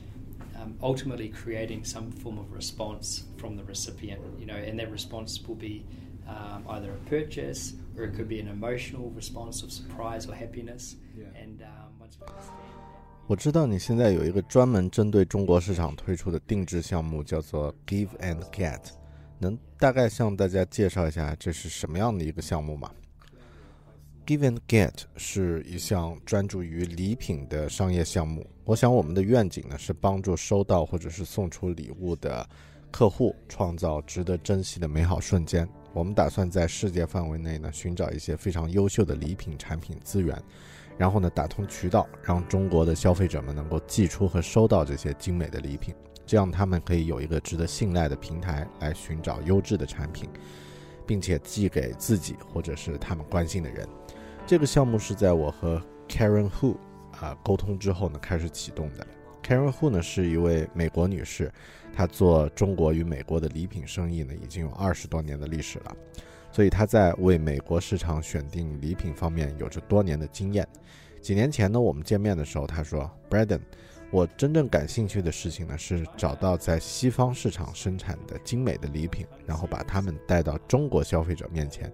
[0.55, 5.39] um, ultimately creating some form of response from the recipient, you know, and that response
[5.45, 5.85] will be
[6.27, 10.95] um, either a purchase or it could be an emotional response of surprise or happiness.
[11.35, 12.61] And um, once we understand.
[13.27, 18.91] 我知道你现在有一个专门针对中国市场推出的定制项目，叫做 Give and Get，
[19.39, 22.91] 能大概向大家介绍一下这是什么样的一个项目吗
[24.26, 28.46] Given Get 是一项专注于礼品的商业项目。
[28.64, 32.48] 我想我们的愿景呢是帮助收到或者是送出礼物的
[32.92, 35.68] 客户创造值得珍惜的美好瞬间。
[35.92, 40.40] 我们打算在世界范围内呢寻找一些非常优秀的礼品产品资源，
[40.96, 45.92] 然后呢打通渠道，让中国的消费者们能够寄出和收到这些精美的礼品，
[46.24, 50.28] 这样他们可以有一个值得信赖的平台来寻找优质的产品，
[51.04, 53.88] 并且寄给自己或者是他们关心的人。
[54.50, 56.74] 这个项目是在我和 Karen Hu
[57.12, 59.06] 啊沟通之后呢开始启动的。
[59.44, 61.52] Karen Hu 呢是一位美国女士。
[61.94, 65.96] 她做中国与美国的礼品生意呢，已经有二十多年的历史了，
[66.50, 70.66] 所以她在为美国市场选定礼品方面有着多年的经验。
[71.22, 73.60] 几年前呢，我们见面的时候，她说：“Braden，
[74.10, 81.92] 我真正感兴趣的事情呢，是找到在西方市场生产的精美的礼品，然后把它们带到中国消费者面前。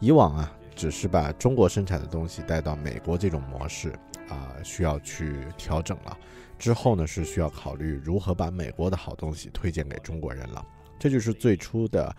[0.00, 3.90] 以往啊，只是把中国生产的东西带到美国这种模式
[4.28, 6.18] 啊，需要去调整了。”
[6.58, 10.64] 之后呢，是需要考虑如何把美国的好东西推荐给中国人了。
[10.98, 12.14] 这就是最初的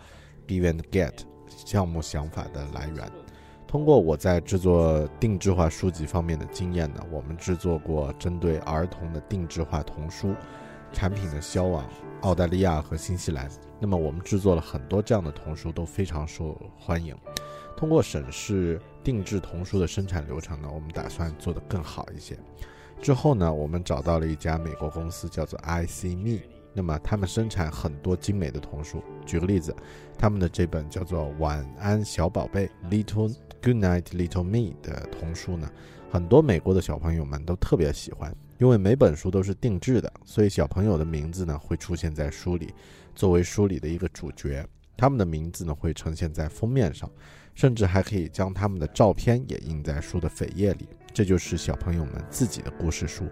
[0.46, 3.10] Give and Get 项目想法的来源。
[3.66, 10.34] 通过我在制作定制化书籍方面的经验呢，我们制作过针对儿童的定制化童书，
[10.92, 11.84] 产品的销往
[12.20, 13.50] 澳大利亚和新西兰。
[13.80, 17.16] 那么我们制作了很多这样的童书，都非常受欢迎。
[17.76, 22.36] 通过审视定制童书的生产流程呢，我们打算做得更好一些。
[23.02, 26.40] 之后呢，我们找到了一家美国公司，叫做 ICMe。
[26.72, 29.02] 那么他们生产很多精美的童书。
[29.24, 29.74] 举个例子，
[30.18, 35.70] 他们的这本叫做《晚安小宝贝》（Little Good Night Little Me） 的童书呢，
[36.10, 42.74] 很多美国的小朋友们都特别喜欢，因为每本书都是定制的，所以小朋友的名字呢会出现在书里，
[43.14, 44.66] 作为书里的一个主角。
[44.96, 47.10] 他们的名字呢会呈现在封面上，
[47.54, 50.88] 甚至还可以将他们的照片也印在书的扉页里。
[51.12, 53.24] 这就是小朋友们自己的故事书，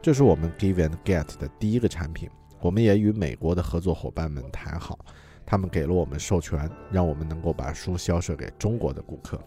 [0.00, 2.28] 这是我们 Give and Get 的第一个产品。
[2.60, 4.98] 我们也与美国的合作伙伴们谈好，
[5.46, 9.40] 他们给了我们授权，让我们能够把书销售给中国的顾客。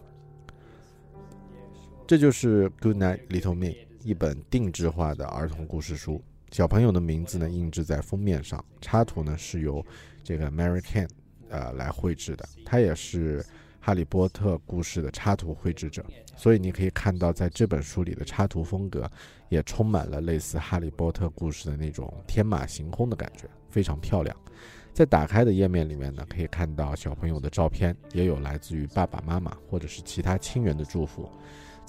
[2.06, 6.22] 这就是 Good Night Little Me，一本定制化的儿童故事书。
[6.50, 9.84] 小朋友的名字呢印制在封面上，插图呢是由
[10.22, 11.08] 这个 Mary Kane
[11.52, 13.44] 呃来绘制的，他也是。
[13.84, 16.04] 哈利波特故事的插图绘制者，
[16.36, 19.10] 所以你可以看到，在这本书里的插图风格
[19.48, 24.36] 也充满了类似哈利波特故事的那种天马行空的感觉，非常漂亮。
[24.92, 31.28] 在打开的页面里面呢，可以看到小朋友的照片，也有来自于爸爸妈妈或者是其他亲人的祝福。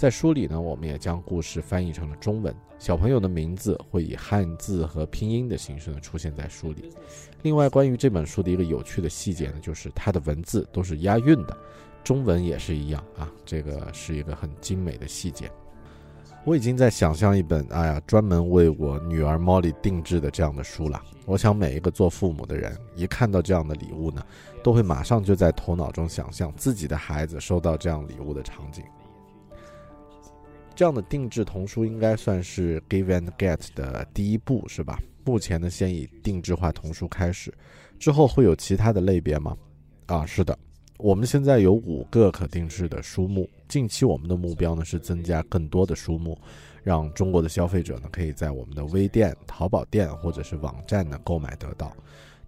[0.04, 6.90] 在书里呢，我们也将故事翻译成了中文，小朋友的名字会以汉字和拼音的形式呢出现在书里。
[7.42, 11.58] 另外，关于这本书的一个有趣的细节呢，就是它的文字都是押韵的，
[12.04, 15.50] 中文也是一样啊，这个是一个很精美的细节。
[16.44, 21.02] 我已经在想象一本，哎呀，专门为我女儿 Molly 定制的这样的书了。
[21.26, 24.22] 我想每一个做父母的人，一看到这样的礼物呢，
[24.62, 28.84] 都会马上就在头脑中想象自己的孩子收到这样礼物的场景。
[30.76, 35.00] 这样的定制童书应该算是 Give and Get 的第一步，是吧？
[35.24, 37.54] 目前呢，先以定制化童书开始，
[38.00, 39.56] 之后会有其他的类别吗？
[40.08, 40.58] 啊，是的，
[40.98, 43.48] 我们现在有五个可定制的书目。
[43.68, 46.38] 近期我们的目标呢是增加更多的书目，
[46.84, 51.96] 让中国的消费者呢可以在我们的微店、淘宝店或者是网站呢购买得到。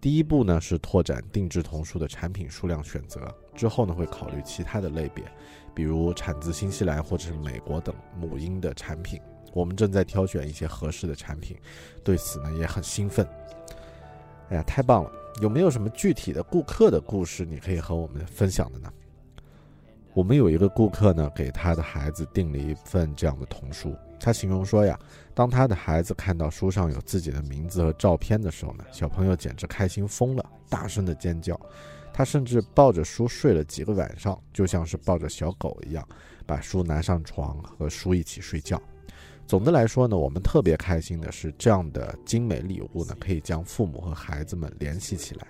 [0.01, 5.23] 第一步呢是拓展定制童书的产品数量选择，之后呢会考虑其他的类别，
[5.75, 9.21] 比如产自新西兰或者是美国等母婴的产品。
[9.53, 11.55] 我们正在挑选一些合适的产品，
[12.03, 13.27] 对此呢也很兴奋。
[14.49, 15.11] 哎呀，太棒了！
[15.41, 18.91] 有没有什么具体的顾客的故事你可以和我们分享的呢？
[20.13, 23.95] 我们有一个顾客呢，给他的孩子订了一份这样的童书。
[24.19, 24.97] 他形容说呀，
[25.33, 31.59] 当他的孩子看到书上有自己的名字和照片的时候呢，小朋友简直开心疯了，大声的尖叫。
[32.17, 36.07] 他甚至抱着书睡了几个晚上，就像是抱着小狗一样，
[36.45, 38.81] 把书拿上床和书一起睡觉。
[39.45, 45.47] 总的来说呢，我们特别开心的是，这样的精美礼物呢，可以将父母和孩子们联系起来。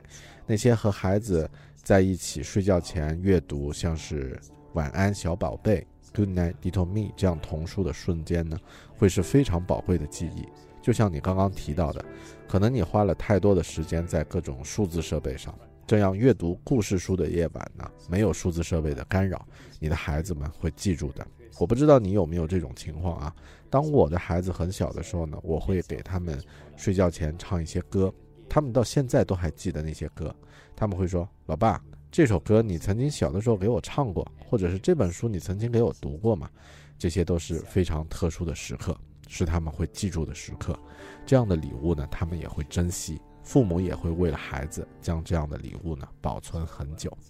[0.47, 4.41] 那些和孩子在一起睡觉前阅读，像是。
[4.73, 8.57] 晚安，小宝贝，Good night, little me，这样童书的瞬间呢，
[8.97, 10.45] 会是非常宝贵的记忆。
[10.81, 12.03] 就像你刚刚提到的，
[12.45, 15.57] 可能你花了太多的时间在各种数字设备上，
[15.87, 19.45] 这样阅读故事书的夜晚呢，没有数字设备的干扰，
[19.79, 21.25] 你的孩子们会记住的。
[21.59, 23.35] 我不知道你有没有这种情况啊？
[23.69, 26.41] 当我的孩子很小的时候呢，我会给他们
[26.75, 28.11] 睡觉前唱一些歌，
[28.49, 30.35] 他们到现在都还记得那些歌，
[30.75, 31.79] 他们会说：“老爸。”
[32.11, 36.49] 这首歌你曾经小的时候给我唱过，或者是这本书你曾经给我读过吗？
[36.97, 40.79] 这些都是非常特殊的时刻，是他们会记住的时刻。
[41.25, 47.15] 这样的礼物呢，他们也会珍惜，父母也会为了孩子将这样的礼物呢保存很久。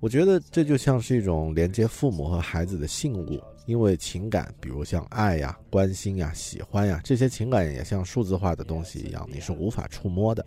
[0.00, 10.44] 我觉得这就像是一种连接父母和孩子的信物，因为情感，比如像爱呀、关心呀、喜欢呀，这些情感也像数字化的东西一样，你是无法触摸的。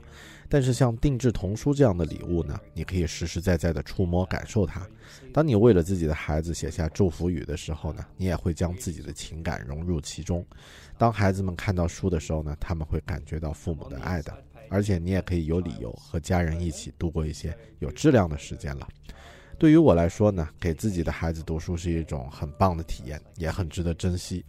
[0.52, 4.86] 但是像定制童书这样的礼物呢，你可以实实在在的触摸感受它。
[5.32, 10.46] 当你为了自己的孩子写下祝福语的时候呢，你也会将自己的情感融入其中。
[10.98, 14.38] 当孩子们看到书的时候呢，他们会感觉到父母的爱的，
[14.68, 18.86] 而且你也可以有理由和家人一起度过一些有质量的时间了。
[19.58, 24.44] 对于我来说呢，给自己的孩子读书是一种很棒的体验，也很值得珍惜。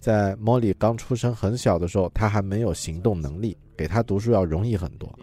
[0.00, 5.16] 在莫莉刚出生很小的时候，他还没有行动能力，给他读书要容易很多。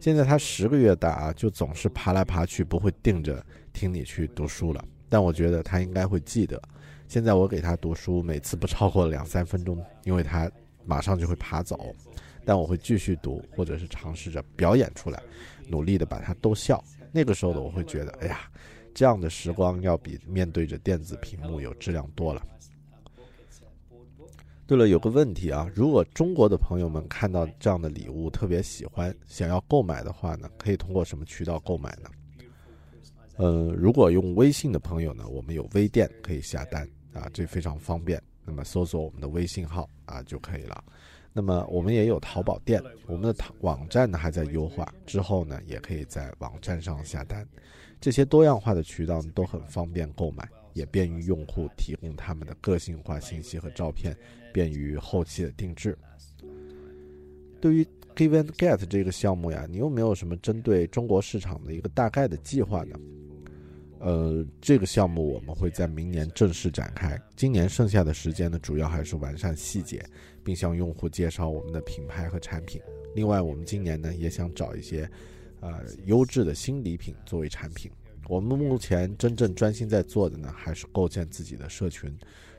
[0.00, 4.84] 现在他十个月大啊，就总是爬来爬去，不会定着听你去读书了。
[5.08, 6.60] 但我觉得他应该会记得。
[7.06, 10.50] 现在我给他读书，每次不超过两三分钟，因为他
[10.84, 11.94] 马上就会爬走。
[12.44, 15.22] 但我会继续读，或者是尝试着表演出来，
[15.68, 16.82] 努力的把他逗笑。
[17.12, 18.40] 那个时候的我会觉得，哎呀，
[18.92, 22.42] 这样的时光要比面对着电子屏幕有质量多了。
[24.66, 32.08] 对了，有个问题啊，如果中国的朋友们看到这样的礼物特别喜欢，想要购买的话呢，可以通过什么渠道购买呢？
[33.36, 38.22] 呃，如果用微信的朋友呢，我们有微店可以下单啊，这非常方便。
[38.42, 40.82] 那么搜索我们的微信号啊就可以了。
[41.32, 47.46] 那么我们也有淘宝店，我们的淘网站呢还在优化，之后呢也可以在网站上下单。
[48.00, 50.48] 这些多样化的渠道都很方便购买。
[50.74, 54.12] 也便于用户提供他们的个性化信息和照片，
[54.54, 55.98] 便于后期的定制。
[57.60, 57.84] 对于
[58.14, 62.96] Give and Get 这个项目呀，你有没有什么针对中国市场的一个大概的计划呢？
[63.98, 67.20] 呃，这个项目我们会在明年正式展开。
[67.34, 70.04] 今年剩下的时间呢，主要还是完善细节，
[70.44, 72.80] 并向用户介绍我们的品牌和产品。
[73.16, 75.10] 另外，我们今年呢也想找一些，
[75.60, 77.90] 呃，优质的新礼品作为产品。
[78.28, 82.14] 我们目前真正专心在做的呢，还是构建自己的社群，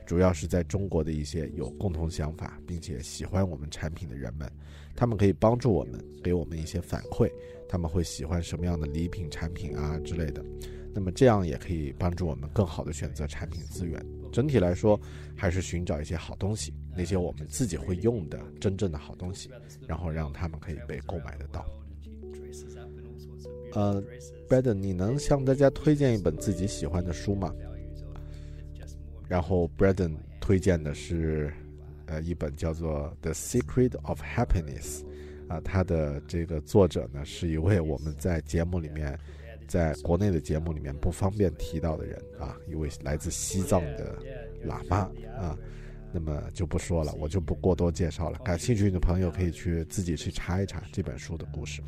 [0.06, 4.48] 主要是在中国的一些有共同想法并且喜欢我们产品的人们，
[4.94, 7.28] 他们可以帮助我们，给我们一些反馈，
[7.68, 10.44] 他们会喜欢什么样的礼品、产品啊之类的，
[10.94, 14.00] 那么这样也可以帮助我们更好的选择产品资源。
[14.32, 15.00] 整体来说，
[15.34, 19.50] 还是寻找一些好东西，那些我们自己会用的真正的好东西，
[19.88, 21.66] 然后让他们可以被购买得到。
[23.72, 24.00] 呃
[24.48, 27.52] b a d e n 你能向大家推荐一本自己喜欢的书吗？
[29.28, 31.52] 然后 Brandon 推荐的是，
[32.06, 35.02] 呃，一本叫做《The Secret of Happiness》，
[35.48, 39.18] 啊，它的这个作者呢是一位我们在节目里面，
[39.66, 44.16] 在国内的节目里面不方便提到的人啊，一位来自西藏的
[44.64, 45.58] 喇嘛啊，
[46.12, 48.38] 那么就不说了，我就不过多介绍了。
[48.44, 51.82] 感兴趣的朋友可以去自己去查一查这本书的故事。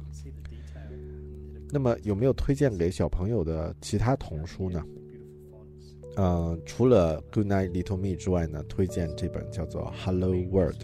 [1.70, 4.84] 那么有没有推荐给小朋友的其他童书呢？
[6.20, 10.82] 嗯，除了《Good Night Little Me》之外呢，推荐这本叫做《Hello World》，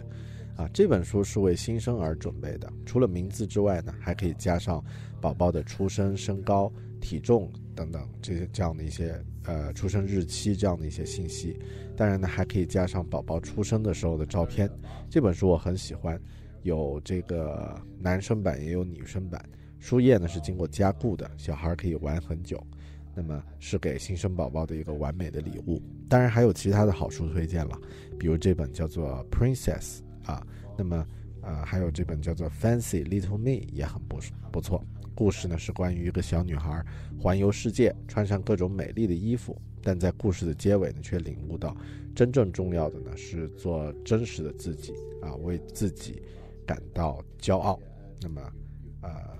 [0.55, 2.71] 啊，这本书是为新生儿准备的。
[2.85, 4.81] 除了名字之外呢，还可以加上
[5.19, 6.71] 宝宝的出生、身高、
[7.01, 11.59] 体重等等这些这样的一些呃出生日期这样的一些信息。
[11.97, 14.71] 当然呢，还可以加上宝宝出生的时候的照片。
[15.09, 16.17] 这本书我很喜欢，
[16.63, 19.43] 有这个男生版也有女生版。
[19.79, 22.65] 书页呢是经过加固的，小孩可以玩很久。
[23.15, 25.81] 那么是给新生宝宝的一个完美的礼物。
[26.09, 27.79] 当然还有其他的好书推荐了，
[28.19, 29.99] 比如这本叫做《Princess》
[30.31, 30.45] 啊，
[30.77, 31.07] 那么
[31.41, 34.19] 呃还有这本叫做《Fancy Little Me》也很不
[34.51, 34.83] 不错。
[35.15, 36.85] 故事呢是关于一个小女孩
[37.17, 41.75] 环游世界，穿上各种美丽的衣服，但在故事的结尾呢却领悟到，
[42.13, 46.21] 真正重要的呢是做真实的自己啊，为自己
[46.65, 47.79] 感到骄傲。
[48.21, 48.41] 那么
[49.01, 49.34] 呃。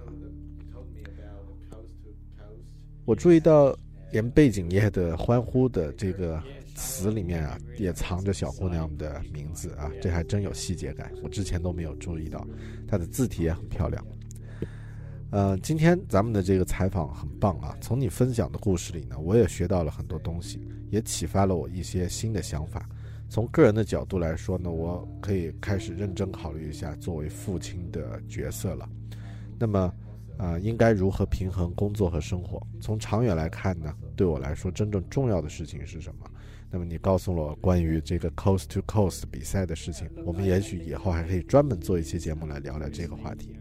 [3.05, 3.77] 我注意到，
[4.11, 6.41] 连背景页的欢呼的这个
[6.73, 12.45] 词里面啊，也藏着小姑娘的名字啊，这还真有细节感，我之前都没有注意到。
[12.87, 14.03] 她的字体也很漂亮。
[15.29, 22.89] 呃，今天咱们的这个采访很棒啊，从你分享的故事里呢，我也学到了很多东西，也启发了我一些新的想法。
[23.29, 28.89] 从个人的角度来说呢，我可以开始认真考虑一下作为父亲的角色了。
[29.59, 29.93] 那么，
[30.37, 32.61] 呃，应该如何平衡工作和生活？
[32.81, 36.29] 从长远来看呢，对我来说真正重要的事情是什么？
[36.69, 43.55] 那么你告诉了我关于这个 Coast to Coast 比赛的事情，我们也许以后还可以专门做一期节目来聊聊这个话题。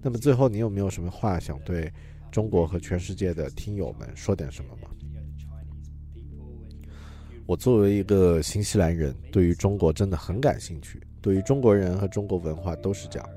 [0.00, 1.92] 那么最后，你有没有什么话想对
[2.30, 4.88] 中国和全世界的听友们说点什么吗？
[7.46, 13.28] 我作为一个新西兰人，对于中国真的很感兴趣，对于中国人和中国文化都是这样。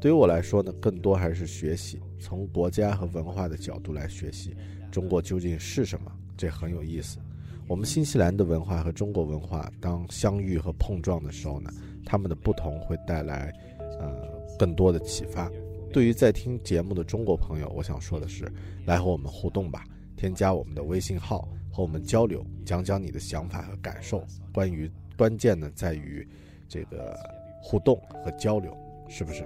[0.00, 4.54] 对于我来说呢，更多还是学习，从国家和文化的角度来学习
[4.92, 7.18] 中国究竟是什么，这很有意思。
[7.66, 11.70] 我们新西兰的文化和中国文化当相遇和碰撞的时候呢，
[12.04, 13.52] 他们的不同会带来
[13.98, 15.50] 呃更多的启发。
[15.92, 18.50] 对于在听节目的中国朋友，我想说的是，
[18.86, 19.84] 来和我们互动吧，
[20.16, 24.24] 添加我们的微信号和我们交流，讲讲你的想法和感受。
[24.52, 26.26] 关于关键呢，在于
[26.68, 27.16] 这个
[27.62, 28.76] 互动和交流，
[29.08, 29.44] 是不是？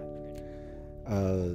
[1.05, 1.55] 呃，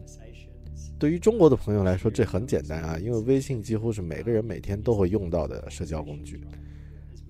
[0.98, 6.42] 对于中国的朋友来说，这很简单啊，因为微信几乎是每个人每天都会用到的社交工具。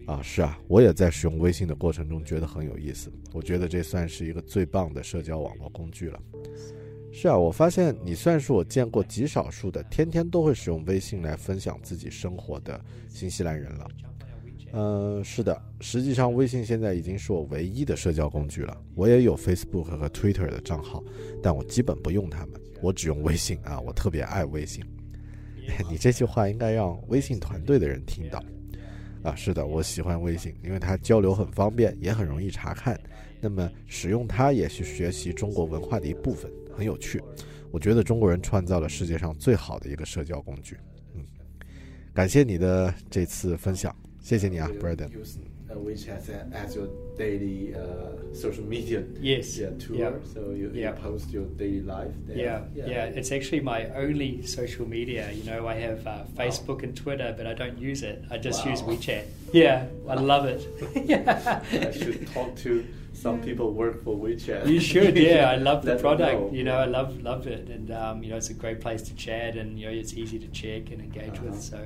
[0.08, 3.12] 啊，是啊，我也在使用微信的过程中觉得很有意思。
[3.32, 6.20] 我觉得这算是一个最棒的社交网络工具了。
[7.12, 13.88] 是啊，我发现你算是我见过极少数的天天都会使用微信来分享自己生活的新西兰人了。
[14.72, 18.78] 嗯，是的，实际上微信现在已经是我唯一的社交工具了。
[18.96, 21.04] 我也有 Facebook 和 Twitter 的账号，
[21.42, 24.84] 但我基本不用它们，我只用微信啊，我特别爱微信。
[25.90, 28.44] 你这句话应该让微信团队的人听到。
[29.22, 33.00] 啊，是的，我喜欢微信，因为它交流很方便，也很容易查看。
[33.42, 37.22] 那么使用它也是学习中国文化的一部分，很有趣。
[37.72, 40.78] 我觉得中国人创造了世界上最好的一个社交工具。
[41.16, 41.24] 嗯，
[42.14, 43.96] 感谢你的这次分享，
[44.29, 45.09] 谢谢你啊 You ，Braden。
[45.11, 45.37] Use
[45.71, 46.89] uh, WeChat as- as your
[47.19, 49.59] daily uh, social media Yes.
[49.59, 49.97] yeah, tool.
[49.97, 50.13] Yeah.
[50.33, 50.91] So you, Yeah.
[50.95, 52.13] you post your daily life.
[52.29, 52.89] Yeah, there.
[52.89, 55.31] yeah, It's actually my only social media.
[55.33, 58.25] You know, I have uh, Facebook and Twitter, but I don't use it.
[58.31, 58.95] I just use Wow.
[58.95, 59.25] WeChat.
[59.53, 60.67] Yeah, I love it.
[61.05, 61.61] yeah.
[61.73, 64.67] I should talk to some people work for WeChat.
[64.67, 65.51] You should, yeah.
[65.51, 66.41] I love the Let them product.
[66.41, 66.51] know.
[66.53, 69.15] You know, I love love it, and um, you know, it's a great place to
[69.15, 71.51] chat, and you know, it's easy to check and engage Uh-huh.
[71.53, 71.61] with.
[71.63, 71.79] So,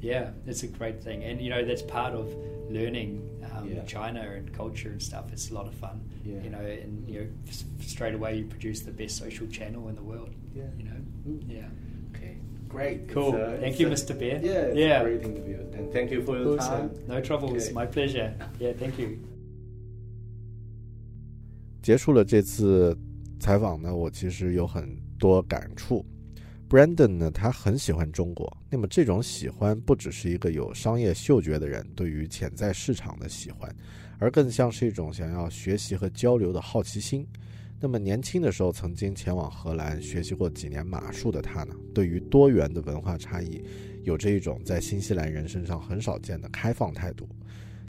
[0.00, 2.26] yeah, it's a great thing, and you know, that's part of
[2.70, 3.20] learning
[3.54, 3.84] um, Yeah.
[3.84, 5.32] China and culture and stuff.
[5.32, 6.00] It's a lot of fun.
[6.24, 6.42] Yeah.
[6.42, 9.94] You know, and you know, s- straight away you produce the best social channel in
[9.96, 10.30] the world.
[10.54, 10.64] Yeah.
[10.78, 11.40] You know, Mm.
[11.48, 11.68] yeah.
[12.14, 12.36] Okay,
[12.68, 13.08] great.
[13.08, 13.28] Cool.
[13.28, 14.18] It's, uh, Thank it's you, a- Mr.
[14.18, 14.40] Bear.
[14.42, 15.00] Yeah, it's Yeah.
[15.00, 15.58] a great interview.
[15.76, 16.88] And thank you for your Awesome.
[16.90, 16.90] time.
[17.08, 17.54] No trouble.
[17.54, 17.74] It's Okay.
[17.74, 18.34] my pleasure.
[18.60, 19.18] Yeah, thank you.
[21.82, 22.96] 结束了这次
[23.38, 26.04] 采访呢，我其实有很多感触。
[26.69, 28.55] Brandon 呢，他很喜欢中国。
[28.69, 33.75] 那么这种喜欢不只是一个有商业嗅觉的人对于潜在市场的喜欢，
[34.19, 37.25] 而更像是一种想要学习和交流的好奇心。
[37.79, 43.63] 那么年轻的时候曾经前往荷兰学习过几年马术的他呢，对于多元的文化差异，
[44.03, 47.27] 有着一种在新西兰人身上很少见的开放态度。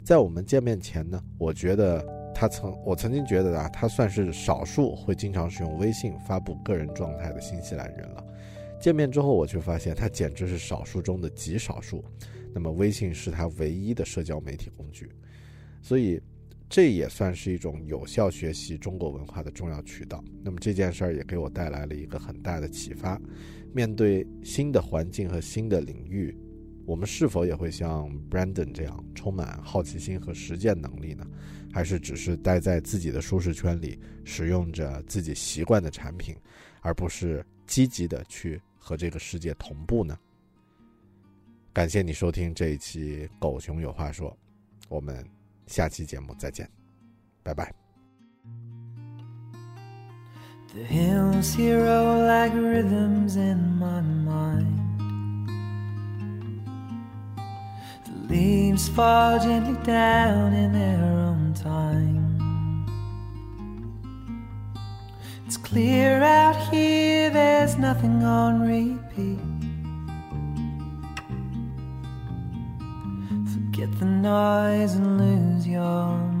[0.03, 2.03] 在我们见面前呢，我觉得
[2.33, 8.25] 他曾我曾经觉得啊，他算是少数会经常使用微信发布个人状态的新西兰人了。
[8.81, 12.03] 见面之后，我却发现他简直是少数中的极少数。
[12.53, 15.09] 那么，微信是他唯一的社交媒体工具，
[15.81, 16.19] 所以
[16.67, 20.21] 这也算是一种有效学习中国文化的重要渠道。
[20.43, 23.21] 那么这件事儿也给我带来了一个很大的启发：
[23.73, 26.35] 面对新的环境和新的领域，
[26.85, 31.25] 我们是否也会像 Brandon 这样充满好奇心和实践能力呢？
[31.71, 36.35] 还是只是待在自己的舒适圈里，使用着自己习惯的产品，
[36.81, 38.61] 而不是积极的去？
[38.83, 40.17] 和这个世界同步呢？
[41.71, 44.29] 感谢你收听这一期《狗熊有话说》，
[44.89, 45.25] 我们
[45.67, 46.69] 下期节目再见，
[47.43, 47.73] 拜拜。
[50.73, 54.99] The hills here roll like rhythms in my mind.
[58.05, 62.20] The leaves fall gently down in their own time.
[65.71, 69.39] Clear out here, there's nothing on repeat.
[73.53, 76.40] Forget the noise and lose your memories.